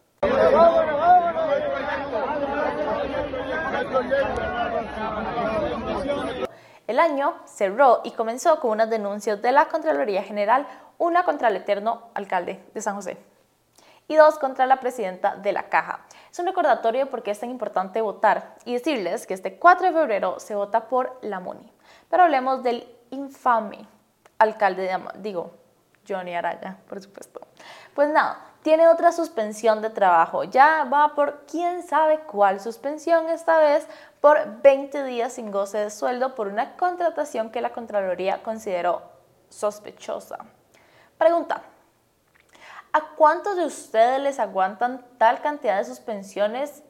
El 6.87 6.99
año 6.99 7.35
cerró 7.45 8.01
y 8.03 8.13
comenzó 8.13 8.61
con 8.61 8.71
unas 8.73 8.91
denuncias 8.91 9.41
de 9.43 9.53
la 9.53 9.67
Contraloría 9.67 10.23
General, 10.23 10.67
una 10.99 11.25
contra 11.25 11.49
el 11.49 11.57
eterno 11.57 12.11
alcalde 12.15 12.65
de 12.75 12.81
San 12.81 12.95
José 12.97 13.30
y 14.11 14.17
dos 14.17 14.41
contra 14.41 14.67
la 14.67 14.81
presidenta 14.81 15.37
de 15.37 15.53
la 15.53 15.69
Caja. 15.69 16.01
Es 16.33 16.39
un 16.41 16.47
recordatorio 16.47 17.07
de 17.07 17.31
es 17.31 17.39
tan 17.39 17.49
importante 17.49 18.01
votar 18.01 18.57
y 18.65 18.73
decirles 18.73 19.25
que 19.25 19.35
este 19.35 19.57
4 19.57 19.87
de 19.87 19.93
febrero 19.93 20.41
se 20.41 20.57
vota 20.57 20.89
por 20.89 21.17
la 21.23 21.39
MUNI. 21.39 21.73
Pero 22.09 22.25
hablemos 22.25 22.65
del 22.65 22.93
infame 23.11 23.87
alcalde 24.37 24.83
de, 24.83 24.99
digo, 25.19 25.53
Johnny 26.09 26.35
Araya, 26.35 26.79
por 26.89 27.01
supuesto. 27.01 27.41
Pues 27.95 28.09
nada, 28.09 28.41
tiene 28.65 28.89
otra 28.89 29.13
suspensión 29.13 29.81
de 29.81 29.91
trabajo. 29.91 30.43
Ya 30.43 30.89
va 30.93 31.15
por 31.15 31.47
quién 31.47 31.85
sabe 31.85 32.19
cuál 32.19 32.59
suspensión 32.59 33.29
esta 33.29 33.59
vez 33.59 33.87
por 34.21 34.61
20 34.61 35.05
días 35.05 35.35
sin 35.35 35.53
goce 35.53 35.79
de 35.79 35.91
sueldo 35.91 36.35
por 36.35 36.49
una 36.49 36.77
contratación 36.77 37.51
que 37.51 37.61
la 37.61 37.71
Contraloría 37.71 38.43
consideró 38.43 39.03
sospechosa. 39.51 40.39
Pregunta, 41.17 41.63
¿a 42.93 43.01
cuántos 43.17 43.57
de 43.57 43.65
ustedes 43.65 44.21
les 44.21 44.39
aguantan 44.39 45.05
tal 45.19 45.41
cantidad 45.41 45.79
de 45.79 45.85
suspensiones 45.85 46.83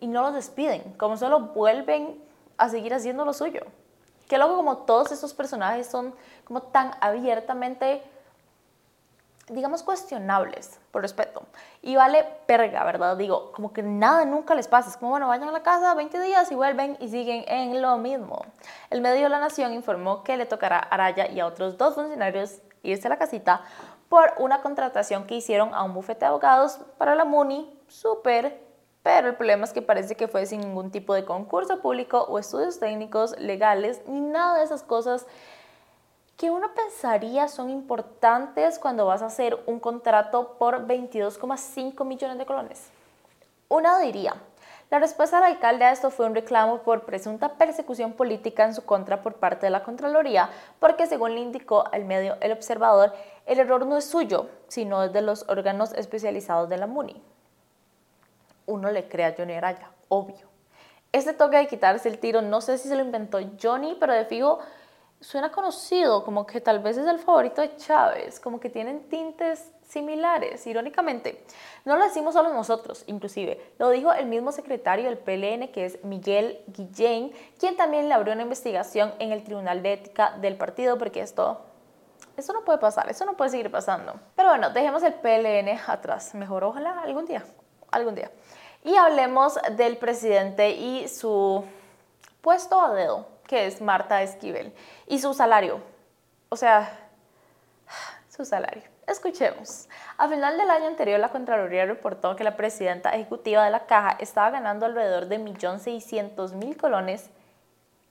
y 0.00 0.06
no 0.06 0.22
los 0.22 0.34
despiden? 0.34 0.82
Como 0.96 1.16
solo 1.16 1.40
vuelven 1.40 2.22
a 2.56 2.68
seguir 2.68 2.94
haciendo 2.94 3.24
lo 3.24 3.32
suyo. 3.32 3.62
Que 4.28 4.38
luego 4.38 4.56
como 4.56 4.78
todos 4.78 5.12
estos 5.12 5.34
personajes 5.34 5.86
son 5.86 6.14
como 6.44 6.62
tan 6.62 6.92
abiertamente 7.00 8.02
digamos, 9.48 9.82
cuestionables, 9.82 10.78
por 10.90 11.02
respeto. 11.02 11.42
Y 11.82 11.96
vale 11.96 12.24
perga, 12.46 12.84
¿verdad? 12.84 13.16
Digo, 13.16 13.52
como 13.52 13.72
que 13.72 13.82
nada 13.82 14.24
nunca 14.24 14.54
les 14.54 14.68
pasa. 14.68 14.90
Es 14.90 14.96
como, 14.96 15.10
bueno, 15.10 15.28
vayan 15.28 15.48
a 15.48 15.52
la 15.52 15.62
casa 15.62 15.94
20 15.94 16.20
días 16.20 16.50
y 16.50 16.54
vuelven 16.54 16.96
y 17.00 17.08
siguen 17.08 17.44
en 17.48 17.82
lo 17.82 17.98
mismo. 17.98 18.44
El 18.90 19.00
medio 19.00 19.28
La 19.28 19.40
Nación 19.40 19.72
informó 19.72 20.22
que 20.22 20.36
le 20.36 20.46
tocará 20.46 20.78
a 20.78 20.94
Araya 20.94 21.30
y 21.30 21.40
a 21.40 21.46
otros 21.46 21.76
dos 21.76 21.94
funcionarios 21.94 22.60
irse 22.82 23.06
a 23.08 23.10
la 23.10 23.18
casita 23.18 23.62
por 24.12 24.34
una 24.36 24.60
contratación 24.60 25.24
que 25.24 25.36
hicieron 25.36 25.72
a 25.72 25.84
un 25.84 25.94
bufete 25.94 26.20
de 26.20 26.26
abogados 26.26 26.80
para 26.98 27.14
la 27.14 27.24
MUNI, 27.24 27.80
súper, 27.88 28.62
pero 29.02 29.28
el 29.28 29.36
problema 29.36 29.64
es 29.64 29.72
que 29.72 29.80
parece 29.80 30.16
que 30.16 30.28
fue 30.28 30.44
sin 30.44 30.60
ningún 30.60 30.90
tipo 30.90 31.14
de 31.14 31.24
concurso 31.24 31.80
público 31.80 32.20
o 32.28 32.38
estudios 32.38 32.78
técnicos, 32.78 33.34
legales, 33.38 34.02
ni 34.06 34.20
nada 34.20 34.58
de 34.58 34.64
esas 34.64 34.82
cosas 34.82 35.24
que 36.36 36.50
uno 36.50 36.74
pensaría 36.74 37.48
son 37.48 37.70
importantes 37.70 38.78
cuando 38.78 39.06
vas 39.06 39.22
a 39.22 39.26
hacer 39.28 39.58
un 39.64 39.80
contrato 39.80 40.58
por 40.58 40.86
22,5 40.86 42.04
millones 42.04 42.36
de 42.36 42.44
colones. 42.44 42.90
Uno 43.70 43.98
diría, 43.98 44.34
la 44.92 44.98
respuesta 44.98 45.36
del 45.36 45.52
alcalde 45.52 45.86
a 45.86 45.90
esto 45.90 46.10
fue 46.10 46.26
un 46.26 46.34
reclamo 46.34 46.82
por 46.82 47.06
presunta 47.06 47.54
persecución 47.54 48.12
política 48.12 48.66
en 48.66 48.74
su 48.74 48.84
contra 48.84 49.22
por 49.22 49.36
parte 49.36 49.64
de 49.64 49.70
la 49.70 49.82
Contraloría, 49.82 50.50
porque 50.80 51.06
según 51.06 51.34
le 51.34 51.40
indicó 51.40 51.84
al 51.90 52.04
medio 52.04 52.36
El 52.42 52.52
Observador, 52.52 53.14
el 53.46 53.58
error 53.58 53.86
no 53.86 53.96
es 53.96 54.04
suyo, 54.04 54.50
sino 54.68 55.02
es 55.02 55.12
de 55.14 55.22
los 55.22 55.48
órganos 55.48 55.94
especializados 55.94 56.68
de 56.68 56.76
la 56.76 56.86
MUNI. 56.86 57.22
Uno 58.66 58.90
le 58.90 59.08
cree 59.08 59.24
a 59.24 59.34
Johnny 59.34 59.54
Araya, 59.54 59.90
obvio. 60.08 60.46
Este 61.10 61.32
toque 61.32 61.56
de 61.56 61.68
quitarse 61.68 62.10
el 62.10 62.18
tiro, 62.18 62.42
no 62.42 62.60
sé 62.60 62.76
si 62.76 62.90
se 62.90 62.94
lo 62.94 63.00
inventó 63.00 63.38
Johnny, 63.62 63.96
pero 63.98 64.12
de 64.12 64.26
fijo 64.26 64.58
suena 65.22 65.50
conocido, 65.50 66.22
como 66.22 66.44
que 66.44 66.60
tal 66.60 66.80
vez 66.80 66.98
es 66.98 67.06
el 67.06 67.18
favorito 67.18 67.62
de 67.62 67.74
Chávez, 67.76 68.38
como 68.40 68.60
que 68.60 68.68
tienen 68.68 69.08
tintes 69.08 69.72
similares, 69.92 70.66
irónicamente. 70.66 71.44
No 71.84 71.96
lo 71.96 72.04
decimos 72.04 72.32
solo 72.34 72.52
nosotros, 72.52 73.04
inclusive, 73.06 73.74
lo 73.78 73.90
dijo 73.90 74.12
el 74.12 74.26
mismo 74.26 74.50
secretario 74.50 75.04
del 75.04 75.18
PLN, 75.18 75.68
que 75.68 75.84
es 75.84 76.02
Miguel 76.02 76.62
Guillén, 76.68 77.32
quien 77.58 77.76
también 77.76 78.08
le 78.08 78.14
abrió 78.14 78.32
una 78.32 78.42
investigación 78.42 79.12
en 79.18 79.32
el 79.32 79.44
Tribunal 79.44 79.82
de 79.82 79.92
Ética 79.92 80.32
del 80.40 80.56
partido, 80.56 80.96
porque 80.96 81.20
esto, 81.20 81.60
esto 82.38 82.54
no 82.54 82.64
puede 82.64 82.78
pasar, 82.78 83.10
eso 83.10 83.26
no 83.26 83.36
puede 83.36 83.50
seguir 83.50 83.70
pasando. 83.70 84.14
Pero 84.34 84.48
bueno, 84.48 84.70
dejemos 84.70 85.02
el 85.02 85.12
PLN 85.14 85.78
atrás, 85.86 86.34
mejor 86.34 86.64
ojalá 86.64 87.02
algún 87.02 87.26
día, 87.26 87.44
algún 87.90 88.14
día. 88.14 88.30
Y 88.84 88.96
hablemos 88.96 89.58
del 89.76 89.98
presidente 89.98 90.70
y 90.70 91.06
su 91.06 91.64
puesto 92.40 92.80
a 92.80 92.94
dedo 92.94 93.26
que 93.46 93.66
es 93.66 93.82
Marta 93.82 94.22
Esquivel, 94.22 94.72
y 95.06 95.18
su 95.18 95.34
salario. 95.34 95.82
O 96.48 96.56
sea, 96.56 97.10
su 98.34 98.46
salario. 98.46 98.91
Escuchemos. 99.06 99.88
A 100.16 100.28
final 100.28 100.56
del 100.56 100.70
año 100.70 100.86
anterior, 100.86 101.18
la 101.18 101.30
Contraloría 101.30 101.86
reportó 101.86 102.36
que 102.36 102.44
la 102.44 102.56
presidenta 102.56 103.10
ejecutiva 103.10 103.64
de 103.64 103.70
la 103.70 103.86
caja 103.86 104.16
estaba 104.20 104.50
ganando 104.50 104.86
alrededor 104.86 105.26
de 105.26 105.40
1.600.000 105.40 106.76
colones 106.76 107.30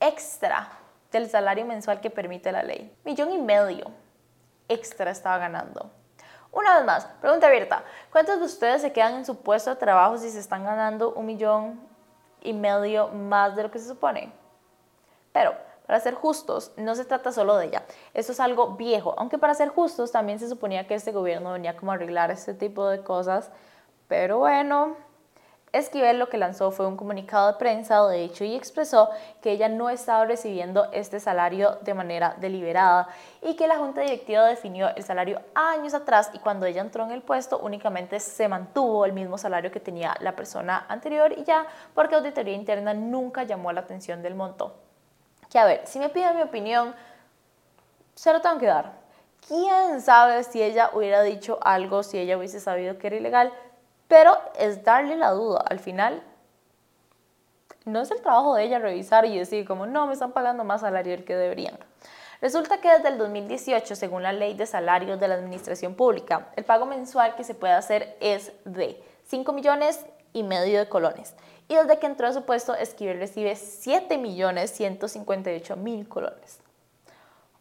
extra 0.01 0.69
del 1.11 1.29
salario 1.29 1.65
mensual 1.65 2.01
que 2.01 2.09
permite 2.09 2.51
la 2.51 2.63
ley. 2.63 2.93
Millón 3.05 3.31
y 3.31 3.37
medio 3.37 3.91
extra 4.67 5.11
estaba 5.11 5.37
ganando. 5.37 5.89
Una 6.51 6.75
vez 6.75 6.85
más, 6.85 7.05
pregunta 7.21 7.47
abierta. 7.47 7.83
¿Cuántos 8.11 8.39
de 8.39 8.45
ustedes 8.45 8.81
se 8.81 8.91
quedan 8.91 9.15
en 9.15 9.25
su 9.25 9.41
puesto 9.41 9.69
de 9.69 9.77
trabajo 9.77 10.17
si 10.17 10.29
se 10.29 10.39
están 10.39 10.65
ganando 10.65 11.13
un 11.13 11.25
millón 11.25 11.79
y 12.41 12.51
medio 12.51 13.07
más 13.07 13.55
de 13.55 13.63
lo 13.63 13.71
que 13.71 13.79
se 13.79 13.87
supone? 13.87 14.33
Pero, 15.31 15.55
para 15.85 15.99
ser 15.99 16.13
justos, 16.13 16.71
no 16.77 16.95
se 16.95 17.05
trata 17.05 17.31
solo 17.31 17.57
de 17.57 17.67
ella. 17.67 17.83
Esto 18.13 18.31
es 18.31 18.39
algo 18.39 18.75
viejo, 18.75 19.15
aunque 19.17 19.37
para 19.37 19.53
ser 19.53 19.69
justos 19.69 20.11
también 20.11 20.39
se 20.39 20.47
suponía 20.47 20.87
que 20.87 20.95
este 20.95 21.11
gobierno 21.11 21.53
venía 21.53 21.75
como 21.75 21.91
a 21.91 21.95
arreglar 21.95 22.31
este 22.31 22.53
tipo 22.53 22.87
de 22.87 23.03
cosas. 23.03 23.51
Pero 24.07 24.39
bueno, 24.39 24.95
Esquivel 25.73 26.19
lo 26.19 26.27
que 26.27 26.37
lanzó 26.37 26.71
fue 26.71 26.85
un 26.85 26.97
comunicado 26.97 27.53
de 27.53 27.57
prensa, 27.57 28.05
de 28.05 28.23
hecho, 28.23 28.43
y 28.43 28.55
expresó 28.55 29.09
que 29.41 29.51
ella 29.51 29.69
no 29.69 29.89
estaba 29.89 30.25
recibiendo 30.25 30.91
este 30.91 31.21
salario 31.21 31.77
de 31.81 31.93
manera 31.93 32.35
deliberada 32.39 33.07
y 33.41 33.55
que 33.55 33.67
la 33.67 33.77
Junta 33.77 34.01
Directiva 34.01 34.45
definió 34.45 34.93
el 34.93 35.03
salario 35.03 35.41
años 35.55 35.93
atrás 35.93 36.29
y 36.33 36.39
cuando 36.39 36.65
ella 36.65 36.81
entró 36.81 37.05
en 37.05 37.11
el 37.11 37.21
puesto 37.21 37.57
únicamente 37.59 38.19
se 38.19 38.49
mantuvo 38.49 39.05
el 39.05 39.13
mismo 39.13 39.37
salario 39.37 39.71
que 39.71 39.79
tenía 39.79 40.13
la 40.19 40.35
persona 40.35 40.85
anterior 40.89 41.31
y 41.37 41.45
ya 41.45 41.65
porque 41.95 42.15
Auditoría 42.15 42.53
Interna 42.53 42.93
nunca 42.93 43.43
llamó 43.43 43.71
la 43.71 43.79
atención 43.79 44.21
del 44.21 44.35
monto 44.35 44.75
que 45.51 45.59
a 45.59 45.65
ver, 45.65 45.81
si 45.85 45.99
me 45.99 46.09
piden 46.09 46.37
mi 46.37 46.41
opinión, 46.41 46.95
se 48.15 48.31
lo 48.31 48.41
tengo 48.41 48.57
que 48.57 48.67
dar. 48.67 48.93
¿Quién 49.47 50.01
sabe 50.01 50.43
si 50.43 50.63
ella 50.63 50.91
hubiera 50.93 51.21
dicho 51.23 51.59
algo, 51.61 52.03
si 52.03 52.17
ella 52.17 52.37
hubiese 52.37 52.59
sabido 52.59 52.97
que 52.97 53.07
era 53.07 53.17
ilegal? 53.17 53.51
Pero 54.07 54.37
es 54.57 54.83
darle 54.83 55.17
la 55.17 55.31
duda. 55.31 55.63
Al 55.67 55.79
final, 55.79 56.23
no 57.83 58.01
es 58.01 58.11
el 58.11 58.21
trabajo 58.21 58.55
de 58.55 58.63
ella 58.63 58.79
revisar 58.79 59.25
y 59.25 59.37
decir 59.37 59.67
como, 59.67 59.85
no, 59.85 60.07
me 60.07 60.13
están 60.13 60.31
pagando 60.31 60.63
más 60.63 60.81
salario 60.81 61.11
del 61.11 61.25
que 61.25 61.35
deberían. 61.35 61.77
Resulta 62.39 62.79
que 62.79 62.89
desde 62.89 63.09
el 63.09 63.17
2018, 63.17 63.95
según 63.95 64.23
la 64.23 64.33
ley 64.33 64.53
de 64.53 64.65
salarios 64.65 65.19
de 65.19 65.27
la 65.27 65.35
administración 65.35 65.95
pública, 65.95 66.47
el 66.55 66.63
pago 66.63 66.85
mensual 66.85 67.35
que 67.35 67.43
se 67.43 67.55
puede 67.55 67.73
hacer 67.73 68.15
es 68.19 68.53
de 68.63 69.03
5 69.25 69.51
millones 69.53 70.05
y 70.33 70.43
medio 70.43 70.79
de 70.79 70.89
colones 70.89 71.35
y 71.71 71.75
desde 71.75 71.97
que 71.99 72.05
entró 72.05 72.27
a 72.27 72.33
su 72.33 72.43
puesto, 72.43 72.75
Esquivel 72.75 73.17
recibe 73.17 73.53
7.158.000 73.53 76.07
colones. 76.09 76.59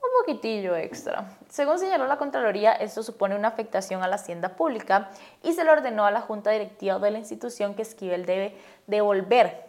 Un 0.03 0.09
poquitillo 0.19 0.75
extra. 0.75 1.39
Según 1.49 1.79
señaló 1.79 2.09
la 2.09 2.17
Contraloría, 2.17 2.73
esto 2.73 3.05
supone 3.05 3.37
una 3.37 3.47
afectación 3.47 4.03
a 4.03 4.09
la 4.09 4.17
hacienda 4.17 4.57
pública 4.57 5.11
y 5.45 5.53
se 5.53 5.63
le 5.63 5.71
ordenó 5.71 6.07
a 6.07 6.11
la 6.11 6.23
Junta 6.23 6.51
Directiva 6.51 6.99
de 6.99 7.13
la 7.13 7.19
institución 7.19 7.77
que 7.77 7.83
Esquivel 7.83 8.27
debe 8.27 8.57
devolver 8.89 9.67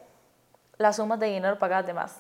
las 0.78 0.96
sumas 0.96 1.20
de 1.20 1.28
dinero 1.28 1.60
pagadas 1.60 1.86
de 1.86 1.94
más. 1.94 2.18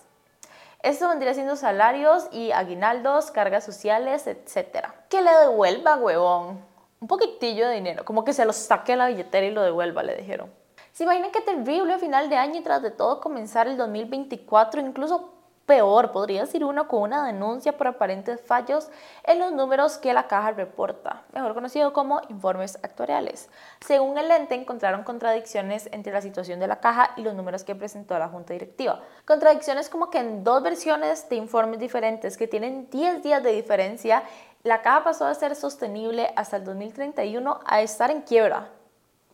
Esto 0.84 1.10
vendría 1.10 1.34
siendo 1.34 1.56
salarios 1.56 2.28
y 2.32 2.52
aguinaldos, 2.52 3.32
cargas 3.32 3.64
sociales, 3.64 4.28
etc. 4.28 4.90
Que 5.10 5.24
le 5.24 5.32
devuelva, 5.32 5.96
huevón. 5.96 6.64
Un 7.00 7.08
poquitillo 7.08 7.68
de 7.68 7.74
dinero, 7.74 8.06
como 8.06 8.24
que 8.24 8.34
se 8.34 8.46
lo 8.46 8.54
saque 8.54 8.94
a 8.94 8.96
la 8.96 9.08
billetera 9.08 9.48
y 9.48 9.52
lo 9.52 9.64
devuelva, 9.64 10.04
le 10.04 10.18
dijeron. 10.18 10.61
¿Se 11.02 11.06
imaginan 11.06 11.32
qué 11.32 11.42
terrible 11.42 11.98
final 11.98 12.30
de 12.30 12.36
año 12.36 12.60
y 12.60 12.62
tras 12.62 12.84
de 12.84 12.92
todo 12.92 13.22
comenzar 13.22 13.68
el 13.68 13.76
2024, 13.76 14.82
incluso 14.82 15.34
peor, 15.66 16.12
podría 16.12 16.42
decir 16.42 16.64
uno 16.64 16.88
con 16.88 17.02
una 17.02 17.26
denuncia 17.26 17.76
por 17.76 17.88
aparentes 17.88 18.40
fallos 18.40 18.88
en 19.24 19.40
los 19.40 19.52
números 19.52 19.98
que 19.98 20.14
la 20.14 20.28
caja 20.28 20.52
reporta, 20.52 21.24
mejor 21.34 21.56
conocido 21.56 21.92
como 21.92 22.22
informes 22.30 22.78
actuariales. 22.84 23.50
Según 23.84 24.20
el 24.20 24.30
ente, 24.30 24.54
encontraron 24.54 25.04
contradicciones 25.04 25.90
entre 25.92 26.14
la 26.14 26.22
situación 26.22 26.60
de 26.60 26.68
la 26.68 26.80
caja 26.80 27.14
y 27.18 27.24
los 27.24 27.34
números 27.34 27.64
que 27.64 27.74
presentó 27.74 28.20
la 28.20 28.30
junta 28.30 28.54
directiva. 28.54 29.02
Contradicciones 29.26 29.90
como 29.90 30.12
que 30.12 30.20
en 30.20 30.44
dos 30.44 30.62
versiones 30.62 31.28
de 31.30 31.36
informes 31.36 31.80
diferentes 31.80 32.38
que 32.38 32.48
tienen 32.48 32.92
10 32.92 33.24
días 33.24 33.42
de 33.42 33.54
diferencia, 33.54 34.22
la 34.62 34.84
caja 34.84 35.04
pasó 35.04 35.26
a 35.26 35.34
ser 35.34 35.56
sostenible 35.56 36.32
hasta 36.36 36.58
el 36.58 36.64
2031 36.64 37.60
a 37.66 37.82
estar 37.82 38.12
en 38.12 38.22
quiebra 38.22 38.70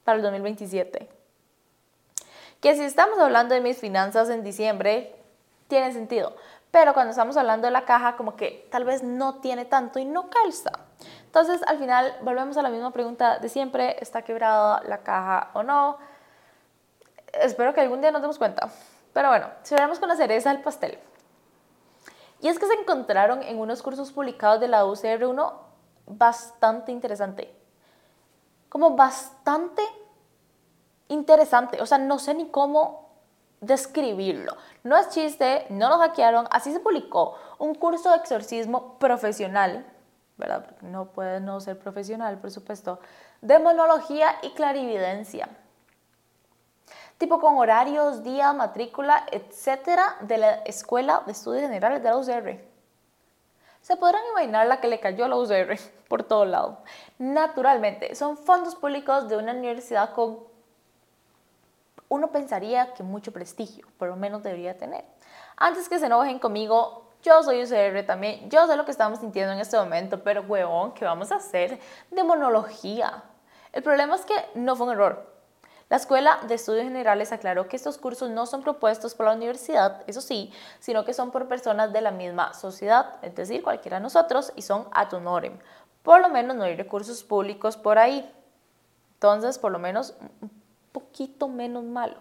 para 0.05 0.15
el 0.15 0.23
2027 0.23 1.16
que 2.61 2.75
si 2.75 2.83
estamos 2.83 3.19
hablando 3.19 3.55
de 3.55 3.61
mis 3.61 3.77
finanzas 3.77 4.29
en 4.29 4.43
diciembre, 4.43 5.15
tiene 5.67 5.91
sentido. 5.93 6.35
Pero 6.71 6.93
cuando 6.93 7.11
estamos 7.11 7.37
hablando 7.37 7.67
de 7.67 7.71
la 7.71 7.85
caja, 7.85 8.17
como 8.17 8.35
que 8.35 8.67
tal 8.71 8.83
vez 8.83 9.03
no 9.03 9.35
tiene 9.35 9.65
tanto 9.65 9.99
y 9.99 10.05
no 10.05 10.29
calza. 10.29 10.71
Entonces, 11.25 11.61
al 11.67 11.77
final, 11.77 12.15
volvemos 12.21 12.57
a 12.57 12.61
la 12.61 12.69
misma 12.69 12.91
pregunta 12.91 13.39
de 13.39 13.49
siempre, 13.49 13.97
¿está 14.01 14.23
quebrada 14.23 14.81
la 14.85 14.99
caja 14.99 15.51
o 15.53 15.63
no? 15.63 15.97
Espero 17.33 17.73
que 17.73 17.81
algún 17.81 18.01
día 18.01 18.11
nos 18.11 18.21
demos 18.21 18.37
cuenta. 18.37 18.69
Pero 19.13 19.29
bueno, 19.29 19.47
cerramos 19.63 19.99
con 19.99 20.09
la 20.09 20.15
cereza 20.15 20.51
del 20.51 20.61
pastel. 20.61 20.99
Y 22.41 22.49
es 22.49 22.59
que 22.59 22.67
se 22.67 22.73
encontraron 22.73 23.41
en 23.43 23.59
unos 23.59 23.81
cursos 23.81 24.11
publicados 24.11 24.59
de 24.59 24.67
la 24.67 24.85
UCR 24.85 25.25
uno 25.25 25.61
bastante 26.05 26.91
interesante. 26.91 27.53
Como 28.69 28.95
bastante 28.95 29.81
interesante. 31.07 31.81
O 31.81 31.85
sea, 31.85 31.97
no 31.97 32.19
sé 32.19 32.33
ni 32.33 32.49
cómo 32.49 33.09
describirlo. 33.61 34.55
No 34.83 34.97
es 34.97 35.09
chiste, 35.09 35.65
no 35.69 35.89
lo 35.89 35.97
hackearon. 35.97 36.47
Así 36.51 36.71
se 36.71 36.79
publicó 36.79 37.35
un 37.57 37.75
curso 37.75 38.11
de 38.11 38.17
exorcismo 38.17 38.97
profesional, 38.99 39.85
¿verdad? 40.37 40.75
No 40.81 41.07
puede 41.07 41.39
no 41.39 41.59
ser 41.59 41.79
profesional, 41.79 42.37
por 42.39 42.51
supuesto, 42.51 42.99
de 43.41 43.59
monología 43.59 44.35
y 44.41 44.51
clarividencia 44.51 45.49
tipo 47.17 47.39
con 47.39 47.57
horarios, 47.57 48.23
día, 48.23 48.53
matrícula, 48.53 49.25
etcétera, 49.31 50.17
de 50.21 50.37
la 50.37 50.51
Escuela 50.65 51.23
de 51.25 51.31
Estudios 51.31 51.63
Generales 51.63 52.03
de 52.03 52.09
la 52.09 52.17
UCR. 52.17 52.61
Se 53.81 53.95
podrán 53.95 54.21
imaginar 54.31 54.67
la 54.67 54.79
que 54.79 54.87
le 54.87 54.99
cayó 54.99 55.25
a 55.25 55.27
la 55.27 55.37
UCR 55.37 55.77
por 56.07 56.23
todo 56.23 56.45
lado. 56.45 56.79
Naturalmente, 57.17 58.15
son 58.15 58.37
fondos 58.37 58.75
públicos 58.75 59.29
de 59.29 59.37
una 59.37 59.53
universidad 59.53 60.13
con, 60.13 60.39
uno 62.09 62.31
pensaría 62.31 62.93
que 62.93 63.03
mucho 63.03 63.31
prestigio, 63.31 63.87
por 63.97 64.07
lo 64.09 64.15
menos 64.15 64.43
debería 64.43 64.77
tener. 64.77 65.05
Antes 65.55 65.89
que 65.89 65.99
se 65.99 66.05
enojen 66.05 66.39
conmigo, 66.39 67.11
yo 67.23 67.43
soy 67.43 67.63
UCR 67.63 68.05
también, 68.05 68.49
yo 68.49 68.67
sé 68.67 68.75
lo 68.75 68.85
que 68.85 68.91
estamos 68.91 69.19
sintiendo 69.19 69.53
en 69.53 69.59
este 69.59 69.77
momento, 69.77 70.23
pero 70.23 70.41
huevón, 70.41 70.93
¿qué 70.93 71.05
vamos 71.05 71.31
a 71.31 71.35
hacer 71.35 71.79
de 72.11 72.23
monología? 72.23 73.23
El 73.73 73.83
problema 73.83 74.15
es 74.15 74.25
que 74.25 74.35
no 74.55 74.75
fue 74.75 74.87
un 74.87 74.93
error, 74.93 75.37
la 75.89 75.95
Escuela 75.95 76.39
de 76.45 76.55
Estudios 76.55 76.83
Generales 76.83 77.31
aclaró 77.31 77.69
que 77.69 77.77
estos 77.77 77.97
cursos 77.97 78.29
no 78.29 78.45
son 78.45 78.61
propuestos 78.61 79.15
por 79.15 79.25
la 79.25 79.31
universidad, 79.33 80.03
eso 80.05 80.19
sí, 80.19 80.51
sino 80.79 81.05
que 81.05 81.13
son 81.13 81.31
por 81.31 81.47
personas 81.47 81.93
de 81.93 82.01
la 82.01 82.11
misma 82.11 82.53
sociedad, 82.53 83.15
es 83.21 83.33
decir, 83.35 83.63
cualquiera 83.63 83.97
de 83.97 84.03
nosotros, 84.03 84.51
y 84.57 84.63
son 84.63 84.87
ad 84.91 85.13
honorem. 85.13 85.57
Por 86.03 86.19
lo 86.19 86.27
menos 86.27 86.57
no 86.57 86.65
hay 86.65 86.75
recursos 86.75 87.23
públicos 87.23 87.77
por 87.77 87.99
ahí. 87.99 88.29
Entonces, 89.13 89.57
por 89.57 89.71
lo 89.71 89.79
menos 89.79 90.13
poquito 90.99 91.47
menos 91.47 91.83
malo. 91.83 92.15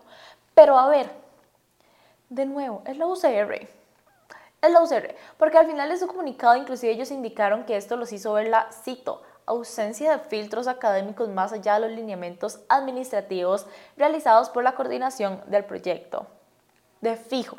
Pero 0.55 0.79
a 0.79 0.89
ver, 0.89 1.11
de 2.29 2.45
nuevo, 2.47 2.83
es 2.87 2.97
la 2.99 3.07
UCR. 3.07 3.69
Es 4.63 4.71
la 4.71 4.83
UCR, 4.83 5.15
porque 5.39 5.59
al 5.59 5.67
final 5.67 5.89
de 5.89 5.99
su 5.99 6.07
comunicado 6.07 6.57
inclusive 6.57 6.93
ellos 6.93 7.11
indicaron 7.11 7.65
que 7.65 7.77
esto 7.77 7.97
los 7.97 8.13
hizo 8.13 8.33
ver 8.33 8.49
la, 8.49 8.71
cito, 8.73 9.23
ausencia 9.47 10.11
de 10.11 10.25
filtros 10.25 10.67
académicos 10.67 11.29
más 11.29 11.53
allá 11.53 11.75
de 11.75 11.89
los 11.89 11.97
lineamientos 11.97 12.61
administrativos 12.69 13.67
realizados 13.97 14.51
por 14.51 14.65
la 14.65 14.75
coordinación 14.75 15.43
del 15.47 15.65
proyecto. 15.65 16.27
De 17.01 17.17
fijo. 17.17 17.57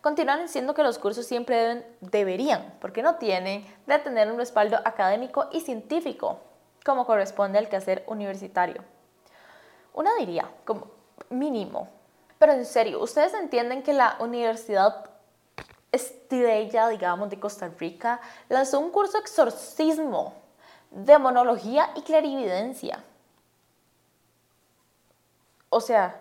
Continúan 0.00 0.42
diciendo 0.42 0.74
que 0.74 0.82
los 0.82 0.98
cursos 0.98 1.26
siempre 1.26 1.56
deben, 1.56 1.86
deberían, 2.00 2.74
porque 2.80 3.02
no 3.02 3.16
tienen, 3.16 3.64
de 3.86 3.98
tener 4.00 4.30
un 4.30 4.36
respaldo 4.36 4.78
académico 4.84 5.48
y 5.52 5.60
científico, 5.60 6.40
como 6.84 7.06
corresponde 7.06 7.58
al 7.58 7.68
quehacer 7.68 8.04
universitario. 8.08 8.82
Una 9.94 10.14
diría, 10.16 10.50
como 10.64 10.90
mínimo. 11.30 11.88
Pero 12.38 12.52
en 12.52 12.64
serio, 12.64 13.00
¿ustedes 13.02 13.34
entienden 13.34 13.82
que 13.82 13.92
la 13.92 14.16
Universidad 14.20 15.10
Estrella, 15.92 16.88
digamos, 16.88 17.28
de 17.28 17.38
Costa 17.38 17.68
Rica 17.78 18.20
lanzó 18.48 18.80
un 18.80 18.90
curso 18.90 19.18
de 19.18 19.20
exorcismo 19.20 20.42
demonología 20.92 21.90
y 21.96 22.02
clarividencia. 22.02 23.02
O 25.68 25.80
sea, 25.80 26.20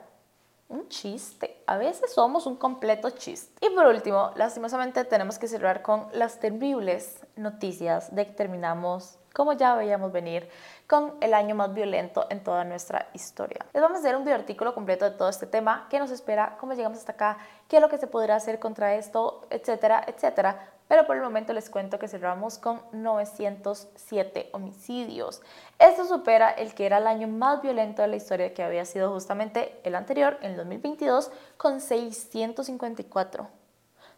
un 0.70 0.88
chiste. 0.88 1.62
A 1.68 1.78
veces 1.78 2.14
somos 2.14 2.46
un 2.46 2.56
completo 2.56 3.10
chiste. 3.10 3.66
Y 3.66 3.70
por 3.76 3.86
último, 3.88 4.32
lastimosamente 4.36 5.04
tenemos 5.04 5.38
que 5.38 5.48
cerrar 5.48 5.82
con 5.82 6.08
las 6.14 6.40
terribles 6.40 7.20
noticias 7.36 8.16
de 8.16 8.28
que 8.28 8.34
terminamos, 8.34 9.18
como 9.34 9.54
ya 9.54 9.76
veíamos 9.76 10.12
venir, 10.12 10.50
con 10.88 11.16
el 11.22 11.34
año 11.34 11.56
más 11.56 11.74
violento 11.74 12.28
en 12.30 12.44
toda 12.44 12.64
nuestra 12.64 13.08
historia. 13.14 13.66
Les 13.74 13.82
vamos 13.82 13.98
a 13.98 14.00
hacer 14.00 14.16
un 14.16 14.28
artículo 14.28 14.74
completo 14.74 15.06
de 15.06 15.12
todo 15.12 15.30
este 15.30 15.48
tema, 15.48 15.88
qué 15.90 16.00
nos 16.00 16.12
espera, 16.12 16.58
cómo 16.60 16.74
llegamos 16.74 16.98
hasta 16.98 17.14
acá, 17.14 17.38
qué 17.68 17.78
es 17.78 17.82
lo 17.82 17.90
que 17.90 17.98
se 17.98 18.08
podrá 18.08 18.36
hacer 18.36 18.60
contra 18.60 18.96
esto, 18.96 19.42
etcétera, 19.50 20.04
etcétera 20.08 20.72
pero 20.92 21.08
por 21.08 21.16
el 21.16 21.22
momento 21.22 21.54
les 21.54 21.70
cuento 21.70 21.98
que 22.00 22.10
cerramos 22.10 22.58
con 22.58 22.82
907 22.92 24.50
homicidios. 24.52 25.42
Esto 25.80 26.04
supera 26.04 26.50
el 26.50 26.74
que 26.74 26.86
era 26.86 26.98
el 26.98 27.08
año 27.08 27.30
más 27.30 27.62
violento 27.62 28.02
de 28.02 28.10
la 28.10 28.18
historia 28.18 28.54
que 28.54 28.62
había 28.62 28.84
sido 28.84 29.10
justamente 29.14 29.80
el 29.86 29.96
anterior, 29.96 30.38
en 30.42 30.52
el 30.52 30.58
2022, 30.58 31.32
con 31.56 31.80
654. 31.80 33.61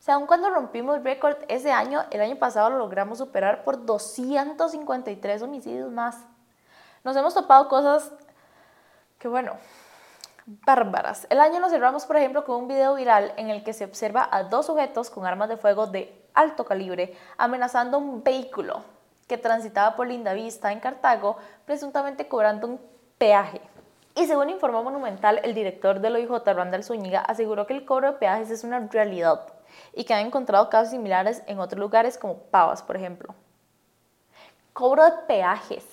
O 0.04 0.06
sea, 0.06 0.20
cuando 0.28 0.50
rompimos 0.50 1.02
récord 1.02 1.38
ese 1.48 1.72
año, 1.72 2.04
el 2.12 2.20
año 2.20 2.36
pasado 2.36 2.70
lo 2.70 2.78
logramos 2.78 3.20
superar 3.20 3.64
por 3.64 3.86
253 3.86 5.42
homicidios 5.42 5.90
más. 5.94 6.18
Nos 7.06 7.16
hemos 7.16 7.34
topado 7.34 7.70
cosas 7.70 8.12
que, 9.18 9.30
bueno, 9.30 9.54
bárbaras. 10.46 11.26
El 11.30 11.40
año 11.40 11.62
lo 11.62 11.70
cerramos, 11.70 12.06
por 12.06 12.18
ejemplo, 12.18 12.44
con 12.44 12.58
un 12.58 12.68
video 12.68 12.96
viral 12.96 13.32
en 13.38 13.50
el 13.50 13.64
que 13.64 13.72
se 13.72 13.86
observa 13.86 14.28
a 14.30 14.44
dos 14.44 14.66
sujetos 14.66 15.10
con 15.10 15.26
armas 15.26 15.48
de 15.48 15.56
fuego 15.56 15.88
de 15.88 16.28
alto 16.34 16.66
calibre 16.66 17.18
amenazando 17.38 17.98
un 17.98 18.26
vehículo 18.26 18.84
que 19.26 19.38
transitaba 19.38 19.96
por 19.96 20.08
Lindavista 20.08 20.74
en 20.74 20.82
Cartago, 20.82 21.38
presuntamente 21.64 22.28
cobrando 22.28 22.68
un 22.68 22.82
peaje. 23.18 23.62
Y 24.16 24.28
según 24.28 24.50
informó 24.50 24.84
Monumental, 24.84 25.40
el 25.46 25.54
director 25.54 26.02
del 26.02 26.18
OIJ, 26.18 26.44
Randall 26.46 26.84
Zúñiga, 26.84 27.22
aseguró 27.22 27.66
que 27.66 27.74
el 27.74 27.86
cobro 27.86 28.12
de 28.12 28.18
peajes 28.18 28.50
es 28.50 28.66
una 28.66 28.80
realidad 28.80 29.46
y 29.94 30.04
que 30.04 30.14
han 30.14 30.26
encontrado 30.26 30.70
casos 30.70 30.92
similares 30.92 31.44
en 31.48 31.60
otros 31.60 31.80
lugares 31.80 32.18
como 32.18 32.38
Pavas, 32.38 32.84
por 32.84 32.96
ejemplo. 32.96 33.34
Cobro 34.74 35.04
de 35.04 35.12
peajes 35.28 35.86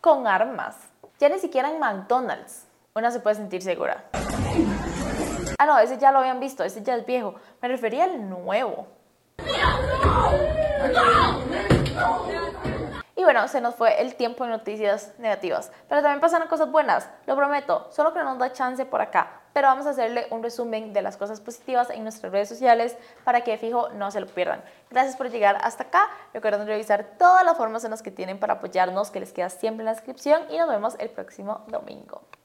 con 0.00 0.26
armas. 0.26 0.76
Ya 1.18 1.28
ni 1.28 1.38
siquiera 1.38 1.70
en 1.70 1.78
McDonald's 1.78 2.66
una 2.96 3.10
se 3.10 3.20
puede 3.20 3.36
sentir 3.36 3.60
segura. 3.60 4.04
Ah, 5.58 5.66
no, 5.66 5.78
ese 5.78 5.98
ya 5.98 6.12
lo 6.12 6.20
habían 6.20 6.40
visto, 6.40 6.64
ese 6.64 6.82
ya 6.82 6.96
es 6.96 7.04
viejo. 7.04 7.34
Me 7.60 7.68
refería 7.68 8.04
al 8.04 8.30
nuevo. 8.30 8.86
Y 13.14 13.22
bueno, 13.22 13.48
se 13.48 13.60
nos 13.60 13.74
fue 13.74 14.00
el 14.00 14.14
tiempo 14.14 14.44
en 14.44 14.50
noticias 14.50 15.12
negativas, 15.18 15.70
pero 15.90 16.00
también 16.00 16.20
pasaron 16.20 16.48
cosas 16.48 16.70
buenas, 16.70 17.10
lo 17.26 17.36
prometo, 17.36 17.86
solo 17.90 18.14
que 18.14 18.18
no 18.20 18.24
nos 18.24 18.38
da 18.38 18.52
chance 18.52 18.86
por 18.86 19.02
acá, 19.02 19.42
pero 19.56 19.68
vamos 19.68 19.86
a 19.86 19.90
hacerle 19.92 20.26
un 20.28 20.42
resumen 20.42 20.92
de 20.92 21.00
las 21.00 21.16
cosas 21.16 21.40
positivas 21.40 21.88
en 21.88 22.02
nuestras 22.02 22.30
redes 22.30 22.46
sociales 22.46 22.94
para 23.24 23.40
que 23.40 23.56
fijo 23.56 23.88
no 23.88 24.10
se 24.10 24.20
lo 24.20 24.26
pierdan. 24.26 24.62
Gracias 24.90 25.16
por 25.16 25.30
llegar 25.30 25.56
hasta 25.62 25.84
acá, 25.84 26.10
recuerden 26.34 26.66
revisar 26.66 27.14
todas 27.18 27.42
las 27.42 27.56
formas 27.56 27.82
en 27.84 27.92
las 27.92 28.02
que 28.02 28.10
tienen 28.10 28.38
para 28.38 28.52
apoyarnos, 28.52 29.10
que 29.10 29.18
les 29.18 29.32
queda 29.32 29.48
siempre 29.48 29.80
en 29.80 29.86
la 29.86 29.94
descripción 29.94 30.42
y 30.50 30.58
nos 30.58 30.68
vemos 30.68 30.96
el 30.98 31.08
próximo 31.08 31.64
domingo. 31.68 32.20